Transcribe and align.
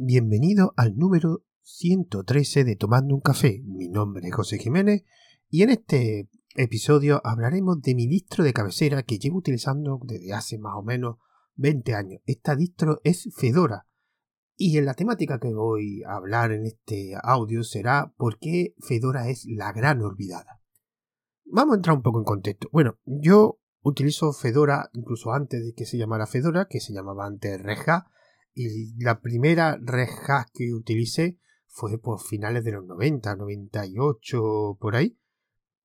Bienvenido 0.00 0.74
al 0.76 0.96
número 0.96 1.42
113 1.62 2.62
de 2.62 2.76
Tomando 2.76 3.16
un 3.16 3.20
Café. 3.20 3.64
Mi 3.64 3.88
nombre 3.88 4.28
es 4.28 4.32
José 4.32 4.56
Jiménez 4.56 5.02
y 5.50 5.62
en 5.62 5.70
este 5.70 6.30
episodio 6.54 7.20
hablaremos 7.24 7.82
de 7.82 7.96
mi 7.96 8.06
distro 8.06 8.44
de 8.44 8.52
cabecera 8.52 9.02
que 9.02 9.18
llevo 9.18 9.38
utilizando 9.38 9.98
desde 10.04 10.32
hace 10.32 10.56
más 10.56 10.74
o 10.76 10.84
menos 10.84 11.16
20 11.56 11.96
años. 11.96 12.22
Esta 12.26 12.54
distro 12.54 13.00
es 13.02 13.28
Fedora. 13.36 13.88
Y 14.54 14.78
en 14.78 14.84
la 14.84 14.94
temática 14.94 15.40
que 15.40 15.52
voy 15.52 16.04
a 16.04 16.14
hablar 16.14 16.52
en 16.52 16.66
este 16.66 17.14
audio 17.20 17.64
será 17.64 18.14
por 18.16 18.38
qué 18.38 18.76
Fedora 18.78 19.28
es 19.28 19.46
la 19.46 19.72
gran 19.72 20.00
olvidada. 20.00 20.62
Vamos 21.44 21.72
a 21.72 21.76
entrar 21.78 21.96
un 21.96 22.02
poco 22.02 22.20
en 22.20 22.24
contexto. 22.24 22.68
Bueno, 22.70 23.00
yo 23.04 23.58
utilizo 23.82 24.32
Fedora 24.32 24.90
incluso 24.92 25.32
antes 25.32 25.66
de 25.66 25.74
que 25.74 25.86
se 25.86 25.98
llamara 25.98 26.28
Fedora, 26.28 26.68
que 26.70 26.78
se 26.78 26.92
llamaba 26.92 27.26
antes 27.26 27.60
Reja 27.60 28.12
y 28.54 29.02
la 29.02 29.20
primera 29.20 29.78
Red 29.80 30.08
que 30.52 30.72
utilicé 30.72 31.38
fue 31.66 31.98
por 31.98 32.20
finales 32.20 32.64
de 32.64 32.72
los 32.72 32.84
90, 32.84 33.36
98, 33.36 34.78
por 34.80 34.96
ahí, 34.96 35.18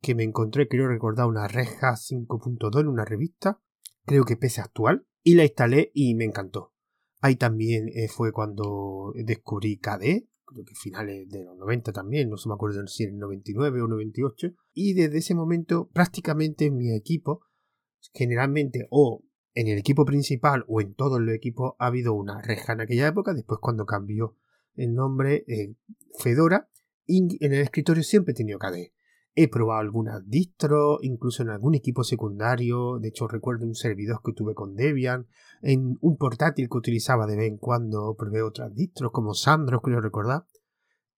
que 0.01 0.15
me 0.15 0.23
encontré, 0.23 0.67
creo 0.67 0.87
recordar, 0.87 1.27
una 1.27 1.47
Red 1.47 1.67
Hat 1.81 1.95
5.2 1.95 2.81
en 2.81 2.87
una 2.87 3.05
revista, 3.05 3.61
creo 4.05 4.25
que 4.25 4.35
pese 4.35 4.61
actual, 4.61 5.05
y 5.21 5.35
la 5.35 5.43
instalé 5.43 5.91
y 5.93 6.15
me 6.15 6.25
encantó. 6.25 6.73
Ahí 7.21 7.35
también 7.35 7.87
eh, 7.89 8.09
fue 8.09 8.33
cuando 8.33 9.13
descubrí 9.15 9.77
KDE, 9.77 10.27
creo 10.45 10.65
que 10.65 10.75
finales 10.75 11.29
de 11.29 11.45
los 11.45 11.57
90 11.57 11.93
también, 11.93 12.29
no 12.29 12.37
se 12.37 12.49
me 12.49 12.55
acuerdo 12.55 12.85
si 12.87 13.03
en 13.03 13.11
el 13.11 13.19
99 13.19 13.81
o 13.81 13.87
98, 13.87 14.47
y 14.73 14.93
desde 14.93 15.19
ese 15.19 15.35
momento 15.35 15.89
prácticamente 15.93 16.69
mi 16.69 16.93
equipo, 16.93 17.41
generalmente 18.13 18.87
o 18.89 19.23
en 19.55 19.67
el 19.67 19.77
equipo 19.77 20.05
principal 20.05 20.65
o 20.67 20.81
en 20.81 20.93
todos 20.93 21.19
los 21.19 21.35
equipos 21.35 21.73
ha 21.79 21.87
habido 21.87 22.13
una 22.13 22.41
reja 22.41 22.73
en 22.73 22.81
aquella 22.81 23.07
época, 23.07 23.33
después 23.33 23.59
cuando 23.61 23.85
cambió 23.85 24.35
el 24.75 24.93
nombre 24.93 25.43
eh, 25.47 25.75
Fedora, 26.19 26.69
y 27.05 27.43
en 27.45 27.53
el 27.53 27.61
escritorio 27.61 28.03
siempre 28.03 28.31
he 28.31 28.35
tenido 28.35 28.59
KDE. 28.59 28.93
He 29.35 29.47
probado 29.47 29.79
algunas 29.79 30.27
distros, 30.29 30.99
incluso 31.01 31.41
en 31.41 31.49
algún 31.49 31.73
equipo 31.73 32.03
secundario, 32.03 32.99
de 32.99 33.09
hecho 33.09 33.27
recuerdo 33.27 33.65
un 33.65 33.75
servidor 33.75 34.21
que 34.23 34.33
tuve 34.33 34.53
con 34.53 34.75
Debian, 34.75 35.27
en 35.61 35.97
un 36.01 36.17
portátil 36.17 36.69
que 36.69 36.77
utilizaba 36.77 37.25
de 37.25 37.35
vez 37.35 37.47
en 37.47 37.57
cuando 37.57 38.15
probé 38.15 38.43
otras 38.43 38.73
distros 38.75 39.11
como 39.11 39.33
Sandro, 39.33 39.81
creo 39.81 40.01
recordar, 40.01 40.45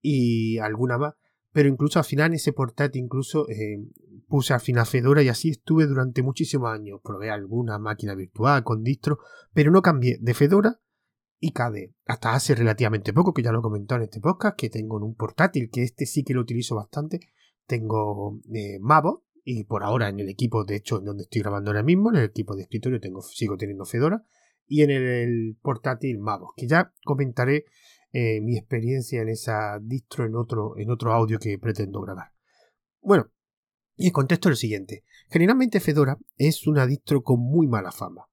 y 0.02 0.60
alguna 0.60 0.98
más, 0.98 1.16
pero 1.52 1.68
incluso 1.70 2.00
al 2.00 2.06
final 2.06 2.34
ese 2.34 2.54
portátil 2.54 3.04
incluso 3.04 3.50
eh, 3.50 3.84
puse 4.28 4.54
al 4.54 4.60
final 4.60 4.86
Fedora 4.86 5.22
y 5.24 5.30
así 5.30 5.50
estuve 5.50 5.86
durante 5.86 6.24
muchísimos 6.24 6.70
años. 6.72 7.00
Probé 7.04 7.30
alguna 7.30 7.80
máquina 7.80 8.16
virtual 8.16 8.64
con 8.64 8.84
distro, 8.84 9.20
pero 9.54 9.72
no 9.72 9.82
cambié 9.82 10.18
de 10.20 10.34
Fedora 10.34 10.80
y 11.40 11.52
KDE. 11.52 11.94
Hasta 12.06 12.34
hace 12.34 12.56
relativamente 12.56 13.14
poco, 13.14 13.34
que 13.34 13.44
ya 13.44 13.52
lo 13.52 13.62
comentado 13.62 14.00
en 14.02 14.06
este 14.06 14.20
podcast, 14.20 14.58
que 14.58 14.70
tengo 14.70 14.98
en 14.98 15.04
un 15.04 15.16
portátil, 15.16 15.70
que 15.72 15.84
este 15.84 16.06
sí 16.06 16.24
que 16.24 16.34
lo 16.34 16.42
utilizo 16.42 16.76
bastante. 16.76 17.20
Tengo 17.68 18.40
eh, 18.54 18.80
Mavo 18.80 19.26
y 19.44 19.64
por 19.66 19.84
ahora 19.84 20.10
en 20.10 20.20
el 20.20 20.30
equipo, 20.30 20.66
de 20.66 20.76
hecho, 20.76 21.00
en 21.00 21.06
donde 21.06 21.24
estoy 21.24 21.42
grabando 21.42 21.72
ahora 21.72 21.84
mismo, 21.84 22.10
en 22.10 22.18
el 22.18 22.26
equipo 22.26 22.56
de 22.56 22.64
escritorio 22.64 23.00
tengo, 23.00 23.22
sigo 23.22 23.58
teniendo 23.58 23.86
Fedora 23.86 24.26
y 24.68 24.82
en 24.82 24.90
el, 24.92 25.58
portátil 25.62 26.20
Mavo, 26.20 26.54
que 26.56 26.68
ya 26.68 26.94
comentaré 27.04 27.66
eh, 28.12 28.42
mi 28.42 28.58
experiencia 28.58 29.22
en 29.22 29.30
esa 29.30 29.80
distro 29.82 30.26
en 30.26 30.36
otro, 30.36 30.78
en 30.78 30.90
otro 30.90 31.14
audio 31.14 31.38
que 31.38 31.60
pretendo 31.60 32.02
grabar. 32.02 32.32
Bueno, 33.02 33.30
y 33.98 34.08
el 34.08 34.12
contexto 34.12 34.50
es 34.50 34.54
el 34.54 34.58
siguiente. 34.58 35.04
Generalmente 35.30 35.80
Fedora 35.80 36.18
es 36.38 36.68
una 36.68 36.86
distro 36.86 37.24
con 37.24 37.40
muy 37.40 37.68
mala 37.68 37.92
fama. 37.92 38.28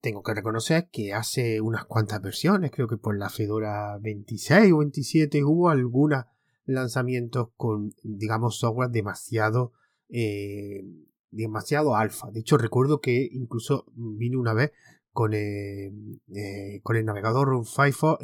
Tengo 0.00 0.22
que 0.22 0.34
reconocer 0.34 0.88
que 0.90 1.12
hace 1.12 1.60
unas 1.60 1.84
cuantas 1.84 2.20
versiones, 2.20 2.70
creo 2.72 2.88
que 2.88 2.96
por 2.96 3.16
la 3.16 3.28
Fedora 3.28 3.98
26 3.98 4.72
o 4.72 4.78
27 4.78 5.44
hubo 5.44 5.68
algunos 5.68 6.24
lanzamientos 6.64 7.50
con, 7.56 7.94
digamos, 8.02 8.58
software 8.58 8.90
demasiado, 8.90 9.72
eh, 10.08 10.84
demasiado 11.30 11.94
alfa. 11.94 12.30
De 12.30 12.40
hecho, 12.40 12.58
recuerdo 12.58 13.00
que 13.00 13.28
incluso 13.32 13.86
vino 13.94 14.40
una 14.40 14.54
vez 14.54 14.72
con, 15.12 15.34
eh, 15.34 15.92
eh, 16.34 16.80
con 16.82 16.96
el 16.96 17.04
navegador 17.04 17.64
Firefox 17.64 18.20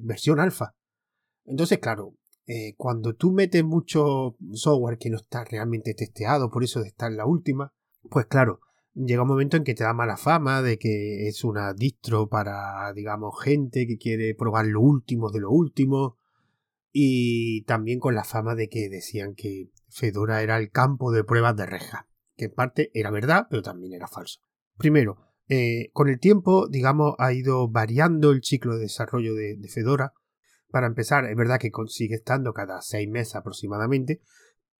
versión 0.00 0.40
alfa. 0.40 0.74
Entonces, 1.44 1.78
claro, 1.78 2.14
eh, 2.46 2.74
cuando 2.76 3.14
tú 3.14 3.32
metes 3.32 3.64
mucho 3.64 4.36
software 4.52 4.98
que 4.98 5.10
no 5.10 5.16
está 5.16 5.44
realmente 5.44 5.94
testeado, 5.94 6.48
por 6.48 6.62
eso 6.62 6.80
de 6.80 6.88
estar 6.88 7.10
en 7.10 7.16
la 7.16 7.26
última, 7.26 7.72
pues 8.08 8.26
claro, 8.26 8.60
llega 8.94 9.22
un 9.22 9.28
momento 9.28 9.56
en 9.56 9.64
que 9.64 9.74
te 9.74 9.82
da 9.82 9.92
mala 9.92 10.16
fama 10.16 10.62
de 10.62 10.78
que 10.78 11.26
es 11.26 11.42
una 11.42 11.74
distro 11.74 12.28
para, 12.28 12.92
digamos, 12.94 13.34
gente 13.42 13.88
que 13.88 13.98
quiere 13.98 14.34
probar 14.36 14.66
lo 14.66 14.80
último 14.80 15.30
de 15.30 15.40
lo 15.40 15.50
último. 15.50 16.18
Y 16.92 17.62
también 17.64 17.98
con 17.98 18.14
la 18.14 18.24
fama 18.24 18.54
de 18.54 18.68
que 18.68 18.88
decían 18.88 19.34
que 19.34 19.70
Fedora 19.88 20.42
era 20.42 20.56
el 20.56 20.70
campo 20.70 21.10
de 21.12 21.24
pruebas 21.24 21.56
de 21.56 21.66
reja, 21.66 22.08
que 22.36 22.46
en 22.46 22.54
parte 22.54 22.90
era 22.94 23.10
verdad, 23.10 23.48
pero 23.50 23.60
también 23.60 23.92
era 23.92 24.06
falso. 24.06 24.40
Primero, 24.78 25.18
eh, 25.48 25.90
con 25.92 26.08
el 26.08 26.20
tiempo, 26.20 26.68
digamos, 26.68 27.14
ha 27.18 27.32
ido 27.32 27.68
variando 27.68 28.30
el 28.30 28.42
ciclo 28.44 28.76
de 28.76 28.82
desarrollo 28.82 29.34
de 29.34 29.58
Fedora 29.68 30.14
para 30.70 30.86
empezar, 30.86 31.24
es 31.24 31.36
verdad 31.36 31.58
que 31.58 31.70
sigue 31.88 32.16
estando 32.16 32.52
cada 32.52 32.80
seis 32.82 33.08
meses 33.08 33.36
aproximadamente, 33.36 34.20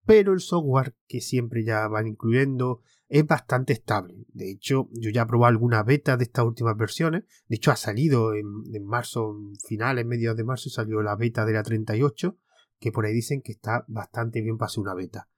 pero 0.04 0.32
el 0.32 0.40
software 0.40 0.94
que 1.06 1.20
siempre 1.20 1.64
ya 1.64 1.86
van 1.88 2.06
incluyendo 2.06 2.82
es 3.08 3.26
bastante 3.26 3.72
estable. 3.72 4.14
De 4.28 4.50
hecho, 4.50 4.88
yo 4.92 5.10
ya 5.10 5.22
he 5.22 5.26
probado 5.26 5.50
alguna 5.50 5.82
beta 5.82 6.16
de 6.16 6.24
estas 6.24 6.44
últimas 6.44 6.76
versiones. 6.76 7.24
De 7.48 7.56
hecho, 7.56 7.70
ha 7.70 7.76
salido 7.76 8.34
en, 8.34 8.84
marzo, 8.84 9.36
finales, 9.66 10.06
mediados 10.06 10.36
de 10.36 10.44
marzo, 10.44 10.70
salió 10.70 11.02
la 11.02 11.16
beta 11.16 11.44
de 11.44 11.52
la 11.52 11.62
38, 11.62 12.36
que 12.78 12.92
por 12.92 13.06
ahí 13.06 13.14
dicen 13.14 13.42
que 13.42 13.52
está 13.52 13.84
bastante 13.88 14.40
bien 14.42 14.58
para 14.58 14.68
ser 14.68 14.82
una 14.82 14.94
beta. 14.94 15.28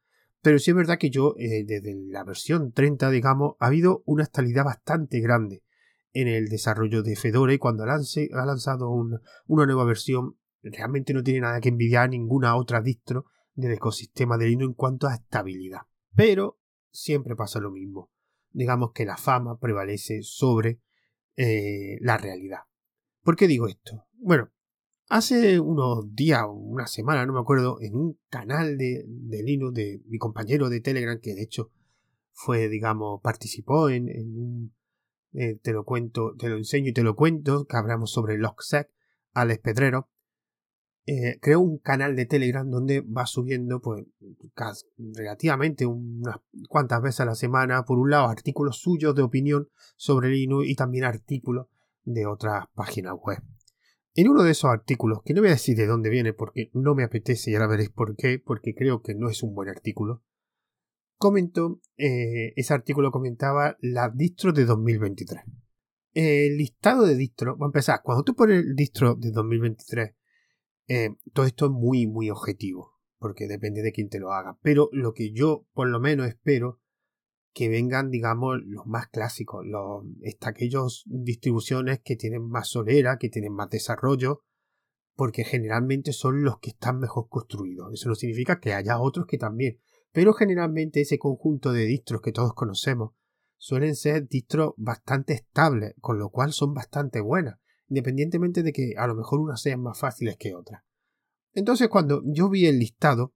Pero 0.41 0.59
sí 0.59 0.70
es 0.70 0.76
verdad 0.76 0.98
que 0.98 1.10
yo, 1.10 1.34
eh, 1.38 1.65
desde 1.66 1.94
la 1.94 2.25
versión 2.25 2.72
30, 2.72 3.10
digamos, 3.10 3.56
ha 3.59 3.66
habido 3.66 4.03
una 4.06 4.22
estabilidad 4.22 4.65
bastante 4.65 5.20
grande 5.20 5.62
en 6.12 6.28
el 6.28 6.48
desarrollo 6.48 7.02
de 7.02 7.16
Fedora 7.16 7.52
y 7.52 7.58
cuando 7.58 7.84
ha 7.84 8.46
lanzado 8.46 8.91
una 8.91 9.66
nueva 9.66 9.84
versión 9.84 10.36
realmente 10.62 11.12
no 11.14 11.22
tiene 11.22 11.41
nada 11.41 11.60
que 11.60 11.69
envidiar 11.69 12.04
a 12.04 12.08
ninguna 12.08 12.56
otra 12.56 12.80
distro 12.80 13.26
del 13.54 13.72
ecosistema 13.72 14.38
de 14.38 14.47
Linux 14.47 14.70
en 14.70 14.74
cuanto 14.74 15.06
a 15.06 15.14
estabilidad. 15.14 15.82
Pero 16.14 16.58
siempre 16.91 17.36
pasa 17.36 17.60
lo 17.60 17.70
mismo. 17.70 18.10
Digamos 18.50 18.92
que 18.92 19.04
la 19.04 19.16
fama 19.16 19.58
prevalece 19.58 20.22
sobre 20.22 20.80
eh, 21.36 21.98
la 22.00 22.18
realidad. 22.18 22.60
¿Por 23.22 23.36
qué 23.36 23.47
digo 23.47 23.68
esto? 23.68 24.06
Bueno, 24.14 24.50
hace 25.08 25.60
unos 25.60 26.12
días 26.14 26.42
o 26.44 26.52
una 26.52 26.86
semana, 26.86 27.26
no 27.26 27.34
me 27.34 27.41
acuerdo, 27.41 27.78
en 27.80 27.94
un 27.94 28.18
canal 28.28 28.78
de, 28.78 29.04
de 29.06 29.42
Linux 29.42 29.74
de 29.74 30.02
mi 30.06 30.18
compañero 30.18 30.68
de 30.68 30.80
Telegram, 30.80 31.18
que 31.20 31.34
de 31.34 31.42
hecho 31.42 31.70
fue, 32.32 32.68
digamos, 32.68 33.20
participó 33.20 33.91
en, 33.91 34.08
un, 34.08 34.72
eh, 35.33 35.59
te 35.62 35.72
lo 35.72 35.84
cuento, 35.84 36.34
te 36.39 36.49
lo 36.49 36.56
enseño 36.56 36.91
y 36.91 36.93
te 36.93 37.03
lo 37.03 37.16
cuento, 37.16 37.66
que 37.66 37.77
hablamos 37.77 38.12
sobre 38.12 38.39
Logsec, 38.39 38.91
Alex 39.33 39.61
Pedrero, 39.61 40.09
eh, 41.11 41.56
un 41.56 41.78
canal 41.78 42.16
de 42.16 42.27
Telegram 42.27 42.69
donde 42.69 43.00
va 43.00 43.25
subiendo 43.25 43.81
pues 43.81 44.05
relativamente 45.15 45.87
unas 45.87 46.37
cuantas 46.69 47.00
veces 47.00 47.21
a 47.21 47.25
la 47.25 47.34
semana, 47.34 47.84
por 47.84 47.99
un 47.99 48.11
lado 48.11 48.28
artículos 48.28 48.78
suyos 48.78 49.15
de 49.15 49.22
opinión 49.22 49.71
sobre 49.97 50.28
Linux 50.28 50.69
y 50.69 50.75
también 50.75 51.05
artículos 51.05 51.66
de 52.05 52.27
otras 52.27 52.66
páginas 52.75 53.15
web. 53.22 53.39
En 54.15 54.28
uno 54.28 54.43
de 54.43 54.50
esos 54.50 54.71
artículos, 54.71 55.21
que 55.25 55.33
no 55.33 55.41
voy 55.41 55.49
a 55.49 55.53
decir 55.53 55.77
de 55.78 55.87
dónde 55.87 56.10
viene 56.10 56.34
porque 56.34 56.71
no 56.75 56.95
me 56.95 57.05
apetece 57.05 57.50
y 57.50 57.55
ahora 57.55 57.69
veréis 57.69 57.89
por 57.89 58.15
qué, 58.15 58.39
porque 58.39 58.75
creo 58.75 59.00
que 59.00 59.15
no 59.15 59.31
es 59.31 59.43
un 59.43 59.55
buen 59.55 59.71
artículo, 59.71 60.22
comentó, 61.18 61.80
eh, 61.96 62.52
ese 62.56 62.72
artículo 62.72 63.10
comentaba 63.10 63.76
la 63.80 64.08
distro 64.08 64.52
de 64.52 64.64
2023. 64.64 65.42
El 66.14 66.56
listado 66.56 67.04
de 67.04 67.16
distro, 67.16 67.58
va 67.58 67.66
a 67.66 67.68
empezar, 67.68 68.00
cuando 68.02 68.24
tú 68.24 68.34
pones 68.34 68.64
el 68.64 68.74
distro 68.74 69.14
de 69.14 69.30
2023 69.30 70.15
eh, 70.88 71.10
todo 71.34 71.44
esto 71.44 71.66
es 71.66 71.70
muy, 71.70 72.06
muy 72.06 72.30
objetivo, 72.30 72.98
porque 73.18 73.47
depende 73.47 73.82
de 73.82 73.92
quién 73.92 74.09
te 74.09 74.18
lo 74.18 74.32
haga. 74.32 74.59
Pero 74.62 74.88
lo 74.92 75.12
que 75.12 75.32
yo, 75.32 75.66
por 75.74 75.88
lo 75.88 76.00
menos, 76.00 76.26
espero 76.26 76.80
que 77.53 77.68
vengan, 77.68 78.10
digamos, 78.10 78.59
los 78.64 78.86
más 78.86 79.09
clásicos, 79.09 79.66
los, 79.66 80.04
aquellos 80.42 81.04
distribuciones 81.06 82.00
que 82.03 82.16
tienen 82.16 82.48
más 82.48 82.68
solera, 82.68 83.18
que 83.18 83.28
tienen 83.28 83.53
más 83.53 83.68
desarrollo, 83.68 84.42
porque 85.14 85.44
generalmente 85.44 86.12
son 86.12 86.42
los 86.42 86.59
que 86.59 86.71
están 86.71 87.00
mejor 87.00 87.28
construidos. 87.28 87.92
Eso 87.92 88.09
no 88.09 88.14
significa 88.14 88.60
que 88.60 88.72
haya 88.72 88.98
otros 88.98 89.26
que 89.26 89.36
también, 89.36 89.78
pero 90.13 90.33
generalmente 90.33 91.01
ese 91.01 91.19
conjunto 91.19 91.72
de 91.72 91.84
distros 91.84 92.21
que 92.22 92.33
todos 92.33 92.55
conocemos 92.55 93.13
suelen 93.57 93.97
ser 93.97 94.28
distros 94.28 94.75
bastante 94.77 95.34
estables, 95.34 95.95
con 96.01 96.19
lo 96.19 96.31
cual 96.31 96.53
son 96.53 96.75
bastante 96.75 97.21
buenas 97.21 97.59
independientemente 97.89 98.63
de 98.63 98.72
que 98.72 98.95
a 98.97 99.07
lo 99.07 99.15
mejor 99.15 99.41
unas 99.41 99.60
sean 99.60 99.81
más 99.81 99.99
fáciles 99.99 100.37
que 100.37 100.55
otras. 100.55 100.83
Entonces 101.53 101.89
cuando 101.89 102.22
yo 102.25 102.49
vi 102.49 102.66
el 102.66 102.78
listado 102.78 103.34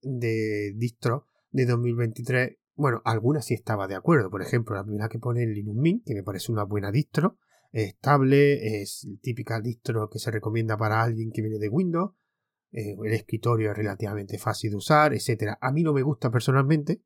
de 0.00 0.72
distro 0.76 1.26
de 1.50 1.66
2023, 1.66 2.56
bueno, 2.74 3.02
algunas 3.04 3.44
sí 3.44 3.54
estaba 3.54 3.86
de 3.86 3.94
acuerdo. 3.94 4.30
Por 4.30 4.42
ejemplo, 4.42 4.74
la 4.74 4.84
primera 4.84 5.08
que 5.08 5.18
pone 5.18 5.46
Linux 5.46 5.76
Mint, 5.76 6.06
que 6.06 6.14
me 6.14 6.22
parece 6.22 6.50
una 6.50 6.64
buena 6.64 6.90
distro, 6.90 7.38
es 7.70 7.88
estable, 7.88 8.82
es 8.82 9.06
típica 9.20 9.60
distro 9.60 10.08
que 10.10 10.18
se 10.18 10.30
recomienda 10.30 10.76
para 10.76 11.02
alguien 11.02 11.30
que 11.30 11.42
viene 11.42 11.58
de 11.58 11.68
Windows, 11.68 12.12
eh, 12.72 12.96
el 13.04 13.12
escritorio 13.12 13.70
es 13.70 13.76
relativamente 13.76 14.38
fácil 14.38 14.70
de 14.70 14.76
usar, 14.76 15.12
etc. 15.12 15.56
A 15.60 15.70
mí 15.72 15.82
no 15.82 15.92
me 15.92 16.02
gusta 16.02 16.30
personalmente, 16.30 17.02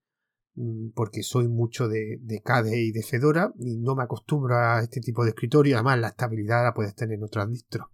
mm, 0.54 0.90
porque 0.94 1.22
soy 1.22 1.48
mucho 1.48 1.88
de, 1.88 2.18
de 2.20 2.40
KDE 2.40 2.80
y 2.84 2.92
de 2.92 3.02
Fedora 3.02 3.52
y 3.58 3.76
no 3.78 3.96
me 3.96 4.04
acostumbro 4.04 4.56
a 4.56 4.80
este 4.82 5.00
tipo 5.00 5.24
de 5.24 5.30
escritorio, 5.30 5.76
además 5.76 5.98
la 5.98 6.08
estabilidad 6.08 6.64
la 6.64 6.72
puedes 6.72 6.94
tener 6.94 7.16
en 7.16 7.24
otras 7.24 7.50
distros. 7.50 7.88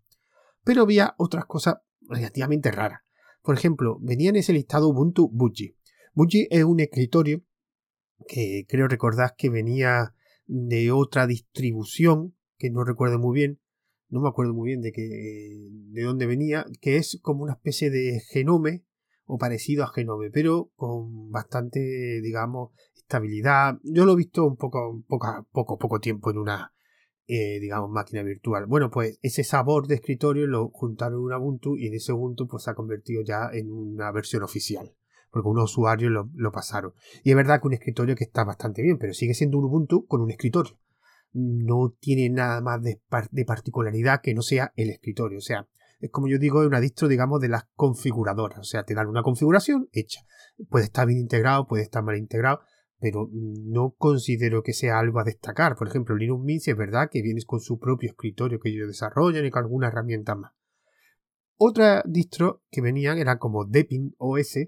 Pero 0.62 0.82
había 0.82 1.14
otras 1.16 1.46
cosas 1.46 1.76
relativamente 2.02 2.70
raras. 2.70 3.00
Por 3.42 3.56
ejemplo, 3.56 3.98
venía 4.00 4.30
en 4.30 4.36
ese 4.36 4.52
listado 4.52 4.88
Ubuntu 4.88 5.28
Budgie. 5.32 5.76
Budgie 6.14 6.46
es 6.50 6.64
un 6.64 6.78
escritorio 6.80 7.42
que 8.28 8.66
creo 8.68 8.86
recordar 8.86 9.34
que 9.36 9.50
venía 9.50 10.14
de 10.46 10.92
otra 10.92 11.26
distribución, 11.26 12.36
que 12.58 12.70
no 12.70 12.84
recuerdo 12.84 13.18
muy 13.18 13.34
bien, 13.34 13.61
no 14.12 14.20
me 14.20 14.28
acuerdo 14.28 14.52
muy 14.52 14.68
bien 14.68 14.82
de, 14.82 14.92
que, 14.92 15.70
de 15.90 16.02
dónde 16.02 16.26
venía, 16.26 16.66
que 16.82 16.96
es 16.96 17.18
como 17.22 17.44
una 17.44 17.54
especie 17.54 17.90
de 17.90 18.20
genome 18.28 18.84
o 19.24 19.38
parecido 19.38 19.84
a 19.84 19.88
genome, 19.88 20.30
pero 20.30 20.70
con 20.76 21.30
bastante, 21.30 22.20
digamos, 22.20 22.72
estabilidad. 22.94 23.78
Yo 23.82 24.04
lo 24.04 24.12
he 24.12 24.16
visto 24.16 24.46
un 24.46 24.56
poco, 24.56 25.02
poco, 25.08 25.48
poco, 25.50 25.78
poco 25.78 25.98
tiempo 25.98 26.30
en 26.30 26.36
una, 26.36 26.74
eh, 27.26 27.58
digamos, 27.58 27.88
máquina 27.90 28.22
virtual. 28.22 28.66
Bueno, 28.66 28.90
pues 28.90 29.18
ese 29.22 29.44
sabor 29.44 29.86
de 29.86 29.94
escritorio 29.94 30.46
lo 30.46 30.68
juntaron 30.68 31.18
en 31.18 31.24
un 31.24 31.32
Ubuntu 31.32 31.78
y 31.78 31.86
en 31.86 31.94
ese 31.94 32.12
Ubuntu 32.12 32.46
pues 32.46 32.64
se 32.64 32.70
ha 32.70 32.74
convertido 32.74 33.22
ya 33.22 33.48
en 33.50 33.72
una 33.72 34.12
versión 34.12 34.42
oficial 34.42 34.94
porque 35.30 35.48
unos 35.48 35.70
usuarios 35.70 36.12
lo, 36.12 36.52
pasaron. 36.52 36.92
Y 37.24 37.30
es 37.30 37.36
verdad 37.36 37.62
que 37.62 37.68
un 37.68 37.72
escritorio 37.72 38.14
que 38.14 38.24
está 38.24 38.44
bastante 38.44 38.82
bien, 38.82 38.98
pero 38.98 39.14
sigue 39.14 39.32
siendo 39.32 39.56
un 39.56 39.64
Ubuntu 39.64 40.04
con 40.06 40.20
un 40.20 40.30
escritorio. 40.30 40.76
No 41.32 41.94
tiene 41.98 42.28
nada 42.30 42.60
más 42.60 42.82
de, 42.82 43.00
particularidad 43.46 44.20
que 44.20 44.34
no 44.34 44.42
sea 44.42 44.72
el 44.76 44.90
escritorio. 44.90 45.38
O 45.38 45.42
sea, 45.42 45.68
es 46.00 46.10
como 46.10 46.28
yo 46.28 46.38
digo, 46.38 46.62
es 46.62 46.68
una 46.68 46.80
distro, 46.80 47.08
digamos, 47.08 47.40
de 47.40 47.48
las 47.48 47.64
configuradoras. 47.74 48.58
O 48.58 48.64
sea, 48.64 48.84
te 48.84 48.94
dan 48.94 49.08
una 49.08 49.22
configuración 49.22 49.88
hecha. 49.92 50.20
Puede 50.68 50.86
estar 50.86 51.06
bien 51.06 51.20
integrado, 51.20 51.66
puede 51.66 51.82
estar 51.82 52.02
mal 52.02 52.16
integrado, 52.16 52.60
pero 52.98 53.28
no 53.32 53.94
considero 53.96 54.62
que 54.62 54.72
sea 54.72 54.98
algo 54.98 55.20
a 55.20 55.24
destacar. 55.24 55.76
Por 55.76 55.88
ejemplo, 55.88 56.14
Linux 56.14 56.44
Mint 56.44 56.68
es 56.68 56.76
verdad 56.76 57.08
que 57.10 57.22
vienes 57.22 57.46
con 57.46 57.60
su 57.60 57.78
propio 57.78 58.10
escritorio 58.10 58.60
que 58.60 58.68
ellos 58.68 58.88
desarrollan 58.88 59.46
y 59.46 59.50
con 59.50 59.64
alguna 59.64 59.88
herramienta 59.88 60.34
más. 60.34 60.52
Otra 61.56 62.02
distro 62.06 62.62
que 62.70 62.80
venían 62.80 63.18
era 63.18 63.38
como 63.38 63.64
Deepin 63.64 64.14
OS, 64.18 64.58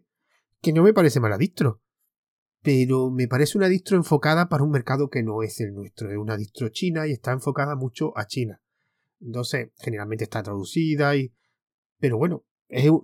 que 0.60 0.72
no 0.72 0.82
me 0.82 0.94
parece 0.94 1.20
mala 1.20 1.36
distro, 1.36 1.82
pero 2.64 3.10
me 3.10 3.28
parece 3.28 3.58
una 3.58 3.68
distro 3.68 3.98
enfocada 3.98 4.48
para 4.48 4.64
un 4.64 4.70
mercado 4.70 5.10
que 5.10 5.22
no 5.22 5.42
es 5.42 5.60
el 5.60 5.74
nuestro, 5.74 6.10
es 6.10 6.16
una 6.16 6.34
distro 6.34 6.70
china 6.70 7.06
y 7.06 7.12
está 7.12 7.30
enfocada 7.30 7.76
mucho 7.76 8.16
a 8.16 8.26
China. 8.26 8.62
Entonces, 9.20 9.68
generalmente 9.76 10.24
está 10.24 10.42
traducida 10.42 11.14
y... 11.14 11.30
Pero 12.00 12.16
bueno, 12.16 12.44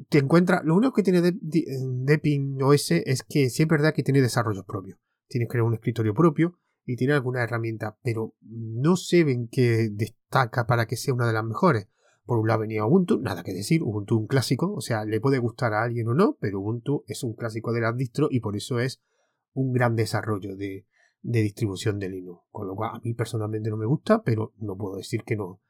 te 0.08 0.18
encuentras... 0.18 0.64
Lo 0.64 0.74
único 0.74 0.94
que 0.94 1.02
tiene 1.02 1.20
Deepin 1.42 2.60
OS 2.62 2.92
es 2.92 3.22
que 3.22 3.50
sí 3.50 3.62
es 3.62 3.68
verdad 3.68 3.92
que 3.92 4.02
tiene 4.02 4.22
desarrollos 4.22 4.64
propios. 4.64 4.98
Tienes 5.28 5.46
que 5.46 5.52
crear 5.52 5.64
un 5.64 5.74
escritorio 5.74 6.14
propio 6.14 6.58
y 6.86 6.96
tiene 6.96 7.12
alguna 7.12 7.42
herramienta, 7.42 7.98
pero 8.02 8.34
no 8.40 8.96
se 8.96 9.24
ven 9.24 9.46
que 9.46 9.90
destaca 9.92 10.66
para 10.66 10.86
que 10.86 10.96
sea 10.96 11.12
una 11.12 11.26
de 11.26 11.34
las 11.34 11.44
mejores. 11.44 11.86
Por 12.24 12.38
un 12.38 12.48
lado 12.48 12.60
venía 12.60 12.86
Ubuntu, 12.86 13.20
nada 13.20 13.42
que 13.42 13.52
decir, 13.52 13.82
Ubuntu 13.82 14.16
un 14.16 14.26
clásico, 14.26 14.72
o 14.72 14.80
sea, 14.80 15.04
le 15.04 15.20
puede 15.20 15.38
gustar 15.38 15.74
a 15.74 15.82
alguien 15.82 16.08
o 16.08 16.14
no, 16.14 16.38
pero 16.40 16.60
Ubuntu 16.60 17.04
es 17.06 17.22
un 17.22 17.34
clásico 17.34 17.74
de 17.74 17.82
las 17.82 17.94
distro 17.94 18.28
y 18.30 18.40
por 18.40 18.56
eso 18.56 18.80
es 18.80 19.02
un 19.52 19.72
gran 19.72 19.96
desarrollo 19.96 20.56
de, 20.56 20.86
distribución 21.22 21.98
de 21.98 22.08
Linux. 22.08 22.42
Con 22.50 22.66
lo 22.66 22.74
cual 22.74 22.90
a 22.94 23.00
mí 23.00 23.14
personalmente 23.14 23.70
no 23.70 23.76
me 23.76 23.86
gusta, 23.86 24.22
pero 24.22 24.52
no 24.58 24.76
puedo 24.76 24.96
decir 24.96 25.22
que 25.24 25.36
no, 25.36 25.60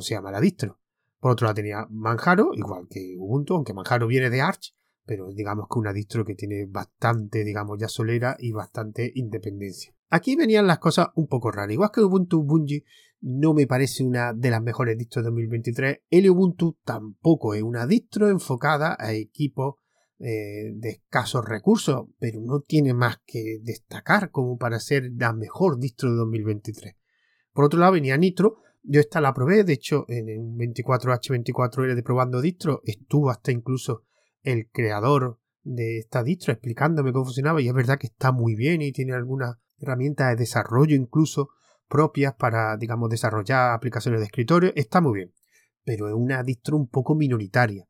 sea 0.00 0.20
mala 0.20 0.40
distro. 0.40 0.78
Por 1.20 1.32
otro 1.32 1.46
lado 1.46 1.56
tenía 1.56 1.86
Manjaro, 1.90 2.50
igual 2.54 2.86
que 2.88 3.16
Ubuntu, 3.18 3.54
aunque 3.54 3.74
Manjaro 3.74 4.06
viene 4.06 4.30
de 4.30 4.40
Arch, 4.40 4.74
pero 5.04 5.32
digamos 5.32 5.66
que 5.72 5.78
una 5.78 5.92
distro 5.92 6.24
que 6.24 6.34
tiene 6.34 6.66
bastante, 6.66 7.42
digamos, 7.42 7.78
ya 7.78 7.88
solera 7.88 8.36
y 8.38 8.52
bastante 8.52 9.10
independencia. 9.14 9.94
Aquí 10.10 10.36
venían 10.36 10.66
las 10.66 10.78
cosas 10.78 11.08
un 11.14 11.26
poco 11.26 11.50
raras. 11.50 11.72
Igual 11.72 11.90
que 11.92 12.02
Ubuntu 12.02 12.42
Bungie 12.44 12.84
no 13.20 13.52
me 13.52 13.66
parece 13.66 14.04
una 14.04 14.32
de 14.32 14.50
las 14.50 14.62
mejores 14.62 14.96
distros 14.96 15.24
de 15.24 15.30
2023, 15.30 16.00
el 16.10 16.30
Ubuntu 16.30 16.78
tampoco 16.84 17.54
es 17.54 17.62
una 17.62 17.86
distro 17.86 18.28
enfocada 18.28 18.96
a 18.98 19.12
equipos 19.12 19.76
eh, 20.20 20.72
de 20.74 20.88
escasos 20.90 21.44
recursos, 21.44 22.06
pero 22.18 22.40
no 22.40 22.60
tiene 22.60 22.94
más 22.94 23.18
que 23.26 23.58
destacar 23.62 24.30
como 24.30 24.58
para 24.58 24.80
ser 24.80 25.10
la 25.16 25.32
mejor 25.32 25.78
distro 25.78 26.10
de 26.10 26.16
2023. 26.16 26.94
Por 27.52 27.64
otro 27.64 27.78
lado 27.78 27.92
venía 27.92 28.16
Nitro, 28.16 28.62
yo 28.82 29.00
esta 29.00 29.20
la 29.20 29.34
probé, 29.34 29.64
de 29.64 29.74
hecho 29.74 30.04
en 30.08 30.40
un 30.40 30.58
24H24L 30.58 31.94
de 31.94 32.02
probando 32.02 32.40
distro 32.40 32.80
estuvo 32.84 33.30
hasta 33.30 33.52
incluso 33.52 34.04
el 34.42 34.68
creador 34.70 35.38
de 35.62 35.98
esta 35.98 36.22
distro 36.22 36.52
explicándome 36.52 37.12
cómo 37.12 37.26
funcionaba 37.26 37.60
y 37.60 37.68
es 37.68 37.74
verdad 37.74 37.98
que 37.98 38.06
está 38.06 38.32
muy 38.32 38.54
bien 38.54 38.82
y 38.82 38.92
tiene 38.92 39.12
algunas 39.12 39.56
herramientas 39.78 40.30
de 40.30 40.36
desarrollo 40.36 40.96
incluso 40.96 41.50
propias 41.88 42.34
para, 42.34 42.76
digamos, 42.76 43.08
desarrollar 43.10 43.72
aplicaciones 43.72 44.20
de 44.20 44.26
escritorio, 44.26 44.72
está 44.76 45.00
muy 45.00 45.14
bien. 45.14 45.34
Pero 45.84 46.08
es 46.08 46.14
una 46.14 46.42
distro 46.42 46.76
un 46.76 46.88
poco 46.88 47.14
minoritaria. 47.14 47.86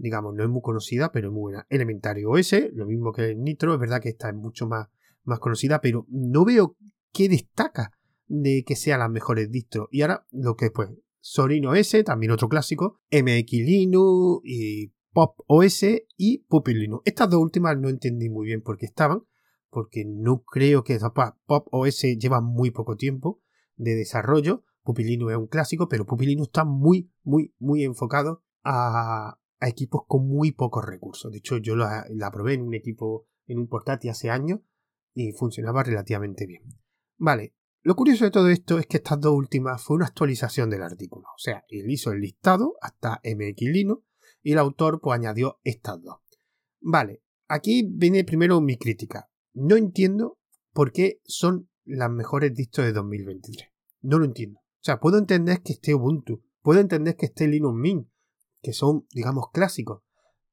Digamos, 0.00 0.34
no 0.34 0.42
es 0.42 0.48
muy 0.48 0.62
conocida, 0.62 1.12
pero 1.12 1.28
es 1.28 1.32
muy 1.32 1.40
buena. 1.42 1.66
Elementario 1.68 2.30
OS, 2.30 2.54
lo 2.72 2.86
mismo 2.86 3.12
que 3.12 3.34
Nitro, 3.34 3.74
es 3.74 3.80
verdad 3.80 4.00
que 4.00 4.08
esta 4.08 4.30
es 4.30 4.34
mucho 4.34 4.66
más, 4.66 4.88
más 5.24 5.38
conocida, 5.40 5.82
pero 5.82 6.06
no 6.08 6.46
veo 6.46 6.76
qué 7.12 7.28
destaca 7.28 7.92
de 8.26 8.64
que 8.66 8.76
sea 8.76 8.96
las 8.96 9.10
mejores 9.10 9.50
distros. 9.50 9.88
Y 9.90 10.00
ahora, 10.00 10.26
lo 10.30 10.56
que 10.56 10.66
después, 10.66 10.88
Sorino 11.20 11.74
S, 11.74 12.02
también 12.02 12.32
otro 12.32 12.48
clásico, 12.48 13.00
MX 13.10 13.52
Linux 13.52 14.40
y 14.44 14.94
Pop 15.12 15.38
OS 15.46 15.84
y 16.16 16.38
Puppy 16.48 16.72
Linux. 16.72 17.02
Estas 17.04 17.28
dos 17.28 17.42
últimas 17.42 17.76
no 17.76 17.88
entendí 17.90 18.30
muy 18.30 18.46
bien 18.46 18.62
por 18.62 18.78
qué 18.78 18.86
estaban, 18.86 19.24
porque 19.68 20.04
no 20.06 20.44
creo 20.44 20.82
que 20.82 20.98
Pop 21.46 21.68
OS 21.72 22.02
lleva 22.18 22.40
muy 22.40 22.70
poco 22.70 22.96
tiempo 22.96 23.42
de 23.76 23.96
desarrollo. 23.96 24.64
Pupilino 24.82 25.30
es 25.30 25.36
un 25.36 25.46
clásico, 25.46 25.88
pero 25.88 26.06
Pupilino 26.06 26.44
está 26.44 26.64
muy, 26.64 27.12
muy, 27.22 27.54
muy 27.58 27.84
enfocado 27.84 28.42
a, 28.64 29.39
equipos 29.68 30.02
con 30.06 30.26
muy 30.26 30.52
pocos 30.52 30.84
recursos. 30.84 31.30
De 31.30 31.38
hecho, 31.38 31.58
yo 31.58 31.76
la, 31.76 32.06
probé 32.32 32.54
en 32.54 32.62
un 32.62 32.74
equipo, 32.74 33.26
en 33.46 33.58
un 33.58 33.68
portátil 33.68 34.10
hace 34.10 34.30
años 34.30 34.60
y 35.14 35.32
funcionaba 35.32 35.82
relativamente 35.82 36.46
bien. 36.46 36.62
Vale, 37.18 37.54
lo 37.82 37.94
curioso 37.94 38.24
de 38.24 38.30
todo 38.30 38.48
esto 38.48 38.78
es 38.78 38.86
que 38.86 38.98
estas 38.98 39.20
dos 39.20 39.34
últimas 39.34 39.82
fue 39.82 39.96
una 39.96 40.06
actualización 40.06 40.70
del 40.70 40.82
artículo. 40.82 41.26
O 41.34 41.38
sea, 41.38 41.64
él 41.68 41.90
hizo 41.90 42.12
el 42.12 42.20
listado 42.20 42.74
hasta 42.80 43.20
MX 43.24 43.62
Linux 43.62 44.04
y 44.42 44.52
el 44.52 44.58
autor 44.58 45.00
pues 45.00 45.18
añadió 45.18 45.58
estas 45.64 46.02
dos. 46.02 46.20
Vale, 46.80 47.22
aquí 47.48 47.86
viene 47.86 48.24
primero 48.24 48.60
mi 48.60 48.76
crítica 48.76 49.30
no 49.54 49.76
entiendo 49.76 50.38
por 50.72 50.92
qué 50.92 51.20
son 51.24 51.68
las 51.84 52.10
mejores 52.10 52.54
distros 52.54 52.86
de 52.86 52.92
2023. 52.92 53.68
No 54.02 54.18
lo 54.18 54.24
entiendo. 54.24 54.60
O 54.60 54.82
sea, 54.82 55.00
puedo 55.00 55.18
entender 55.18 55.62
que 55.62 55.72
esté 55.72 55.94
Ubuntu, 55.94 56.42
puedo 56.62 56.80
entender 56.80 57.16
que 57.16 57.26
esté 57.26 57.48
Linux 57.48 57.76
Mint, 57.76 58.08
que 58.62 58.72
son, 58.72 59.06
digamos, 59.12 59.50
clásicos. 59.52 60.02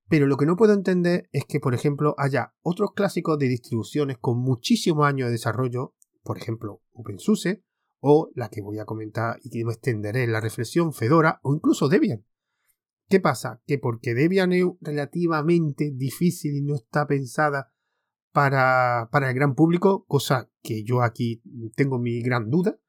Pero 0.10 0.26
lo 0.26 0.38
que 0.38 0.46
no 0.46 0.56
puedo 0.56 0.74
entender 0.74 1.30
es 1.32 1.46
que, 1.46 1.60
por 1.60 1.74
ejemplo, 1.74 2.16
haya 2.18 2.54
otros 2.62 2.92
clásicos 2.94 3.38
de 3.38 3.48
distribuciones 3.48 4.18
con 4.18 4.40
muchísimos 4.40 5.06
años 5.06 5.28
de 5.28 5.34
desarrollo, 5.34 5.96
por 6.24 6.38
ejemplo, 6.38 6.82
OpenSUSE, 6.94 7.64
o 8.00 8.30
la 8.36 8.50
que 8.50 8.62
voy 8.62 8.80
a 8.80 8.86
comentar 8.86 9.40
y 9.44 9.50
que 9.50 9.66
me 9.66 9.74
extenderé 9.74 10.24
en 10.24 10.32
la 10.32 10.40
reflexión, 10.40 10.94
Fedora, 10.94 11.40
o 11.44 11.54
incluso 11.54 11.90
Debian. 11.90 12.26
¿Qué 13.10 13.20
pasa? 13.20 13.62
Que 13.66 13.78
porque 13.78 14.14
Debian 14.14 14.52
es 14.54 14.66
relativamente 14.82 15.92
difícil 15.94 16.56
y 16.56 16.62
no 16.62 16.76
está 16.76 17.08
pensada 17.08 17.74
para, 18.32 19.10
el 19.12 19.34
gran 19.34 19.56
público, 19.56 20.06
cosa 20.08 20.50
que 20.62 20.84
yo 20.84 21.02
aquí 21.02 21.42
tengo 21.76 21.98
mi 22.00 22.22
gran 22.22 22.50
duda. 22.50 22.80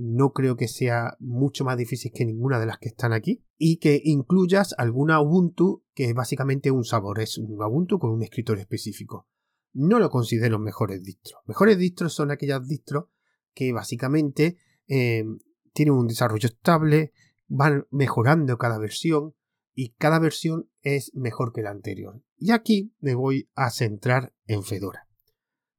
No 0.00 0.32
creo 0.32 0.56
que 0.56 0.68
sea 0.68 1.16
mucho 1.18 1.64
más 1.64 1.76
difícil 1.76 2.12
que 2.14 2.24
ninguna 2.24 2.60
de 2.60 2.66
las 2.66 2.78
que 2.78 2.88
están 2.88 3.12
aquí. 3.12 3.42
Y 3.56 3.78
que 3.78 4.00
incluyas 4.04 4.74
alguna 4.78 5.20
Ubuntu 5.20 5.82
que 5.92 6.04
es 6.04 6.14
básicamente 6.14 6.70
un 6.70 6.84
sabor, 6.84 7.20
es 7.20 7.38
un 7.38 7.60
Ubuntu 7.60 7.98
con 7.98 8.10
un 8.10 8.22
escritorio 8.22 8.62
específico. 8.62 9.26
No 9.72 9.98
lo 9.98 10.10
considero 10.10 10.60
mejores 10.60 11.02
distros. 11.02 11.42
Mejores 11.46 11.78
distros 11.78 12.14
son 12.14 12.30
aquellas 12.30 12.66
distros 12.68 13.06
que 13.52 13.72
básicamente 13.72 14.58
eh, 14.86 15.24
tienen 15.72 15.94
un 15.94 16.06
desarrollo 16.06 16.48
estable, 16.48 17.12
van 17.48 17.86
mejorando 17.90 18.56
cada 18.56 18.78
versión, 18.78 19.34
y 19.74 19.90
cada 19.90 20.18
versión 20.18 20.68
es 20.82 21.12
mejor 21.14 21.52
que 21.52 21.62
la 21.62 21.70
anterior. 21.70 22.20
Y 22.36 22.50
aquí 22.50 22.92
me 22.98 23.14
voy 23.14 23.48
a 23.54 23.70
centrar 23.70 24.34
en 24.46 24.64
Fedora. 24.64 25.08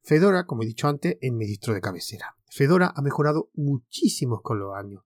Fedora, 0.03 0.45
como 0.45 0.63
he 0.63 0.67
dicho 0.67 0.87
antes, 0.87 1.17
es 1.19 1.31
mi 1.33 1.45
distro 1.45 1.73
de 1.73 1.81
cabecera. 1.81 2.38
Fedora 2.49 2.91
ha 2.95 3.01
mejorado 3.01 3.49
muchísimo 3.53 4.41
con 4.41 4.59
los 4.59 4.75
años. 4.75 5.03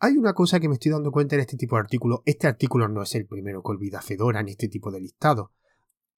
Hay 0.00 0.16
una 0.16 0.34
cosa 0.34 0.58
que 0.58 0.68
me 0.68 0.74
estoy 0.74 0.90
dando 0.90 1.12
cuenta 1.12 1.36
en 1.36 1.42
este 1.42 1.56
tipo 1.56 1.76
de 1.76 1.82
artículos. 1.82 2.20
Este 2.24 2.48
artículo 2.48 2.88
no 2.88 3.02
es 3.02 3.14
el 3.14 3.26
primero 3.26 3.62
que 3.62 3.70
olvida 3.70 4.02
Fedora 4.02 4.40
en 4.40 4.48
este 4.48 4.68
tipo 4.68 4.90
de 4.90 5.00
listado. 5.00 5.52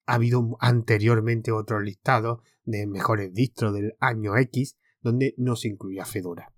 Ha 0.06 0.14
habido 0.14 0.56
anteriormente 0.60 1.52
otros 1.52 1.82
listados 1.82 2.40
de 2.64 2.86
mejores 2.86 3.32
distros 3.34 3.74
del 3.74 3.94
año 4.00 4.36
X 4.38 4.78
donde 5.02 5.34
no 5.36 5.54
se 5.54 5.68
incluía 5.68 6.06
Fedora. 6.06 6.54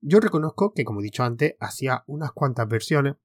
Yo 0.00 0.20
reconozco 0.20 0.72
que, 0.72 0.84
como 0.84 1.00
he 1.00 1.02
dicho 1.02 1.24
antes, 1.24 1.56
hacía 1.58 2.04
unas 2.06 2.32
cuantas 2.32 2.68
versiones. 2.68 3.16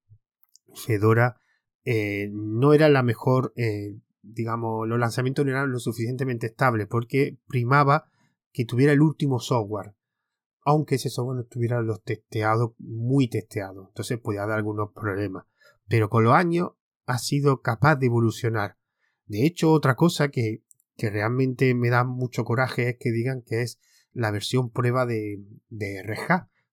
Fedora 0.73 1.39
eh, 1.85 2.29
no 2.33 2.73
era 2.73 2.89
la 2.89 3.03
mejor, 3.03 3.53
eh, 3.55 3.95
digamos, 4.23 4.87
los 4.87 4.99
lanzamientos 4.99 5.45
no 5.45 5.51
eran 5.51 5.71
lo 5.71 5.79
suficientemente 5.79 6.47
estables 6.47 6.87
porque 6.87 7.37
primaba 7.47 8.09
que 8.51 8.65
tuviera 8.65 8.91
el 8.91 9.01
último 9.01 9.39
software. 9.39 9.93
Aunque 10.65 10.95
ese 10.95 11.09
software 11.09 11.37
no 11.37 11.43
estuviera 11.43 11.81
los 11.81 12.03
testeados, 12.03 12.71
muy 12.79 13.29
testeados. 13.29 13.87
Entonces 13.87 14.19
podía 14.19 14.41
dar 14.41 14.57
algunos 14.57 14.91
problemas. 14.91 15.45
Pero 15.87 16.09
con 16.09 16.25
los 16.25 16.33
años 16.33 16.71
ha 17.05 17.19
sido 17.19 17.61
capaz 17.61 17.95
de 17.95 18.07
evolucionar. 18.07 18.77
De 19.27 19.45
hecho, 19.45 19.71
otra 19.71 19.95
cosa 19.95 20.29
que, 20.29 20.63
que 20.97 21.09
realmente 21.09 21.73
me 21.73 21.89
da 21.89 22.03
mucho 22.03 22.43
coraje 22.43 22.89
es 22.89 22.97
que 22.99 23.11
digan 23.11 23.41
que 23.41 23.61
es 23.61 23.79
la 24.11 24.31
versión 24.31 24.69
prueba 24.71 25.05
de, 25.05 25.43
de 25.69 26.01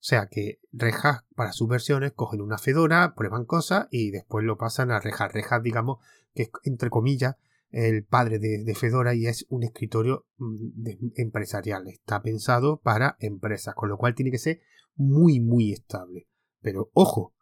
o 0.02 0.04
sea 0.04 0.26
que 0.28 0.58
Rejas 0.72 1.25
para 1.37 1.52
sus 1.52 1.68
versiones 1.68 2.11
cogen 2.12 2.40
una 2.40 2.58
Fedora, 2.58 3.14
prueban 3.14 3.44
cosas 3.44 3.87
y 3.92 4.11
después 4.11 4.44
lo 4.44 4.58
pasan 4.58 4.90
a 4.90 4.99
Rejas. 4.99 5.32
Rejas, 5.32 5.62
digamos, 5.62 5.99
que 6.34 6.42
es 6.42 6.50
entre 6.64 6.90
comillas 6.90 7.37
el 7.73 8.05
padre 8.05 8.38
de, 8.38 8.75
Fedora 8.75 9.14
y 9.14 9.26
es 9.26 9.47
un 9.49 9.64
escritorio 9.64 10.26
mm, 10.37 11.12
empresarial. 11.17 11.88
Está 11.88 12.23
pensado 12.23 12.81
para 12.81 13.17
empresas, 13.19 13.75
con 13.75 13.88
lo 13.88 13.97
cual 13.97 14.14
tiene 14.14 14.31
que 14.31 14.38
ser 14.38 14.61
muy, 14.95 15.41
muy 15.41 15.73
estable. 15.73 16.29
Pero 16.61 16.91
ojo, 16.93 17.35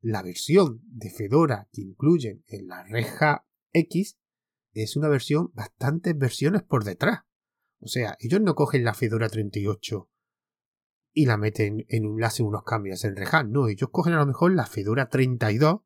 la 0.00 0.22
versión 0.22 0.80
de 0.86 1.10
Fedora 1.10 1.68
que 1.72 1.82
incluyen 1.82 2.44
en 2.46 2.68
la 2.68 2.84
Reja 2.84 3.46
X 3.72 4.18
es 4.72 4.96
una 4.96 5.08
versión, 5.08 5.50
bastantes 5.54 6.16
versiones 6.16 6.62
por 6.62 6.84
detrás. 6.84 7.20
O 7.80 7.88
sea, 7.88 8.16
ellos 8.20 8.40
no 8.40 8.54
cogen 8.54 8.84
la 8.84 8.94
Fedora 8.94 9.28
38 9.28 10.08
y 11.12 11.26
la 11.26 11.36
meten 11.36 11.84
en 11.88 12.06
un, 12.06 12.22
hacen 12.22 12.46
unos 12.46 12.64
cambios 12.64 13.04
en 13.04 13.16
Rehan. 13.16 13.50
No, 13.50 13.68
ellos 13.68 13.90
cogen 13.90 14.14
a 14.14 14.18
lo 14.18 14.26
mejor 14.26 14.54
la 14.54 14.66
Fedora 14.66 15.08
32, 15.08 15.80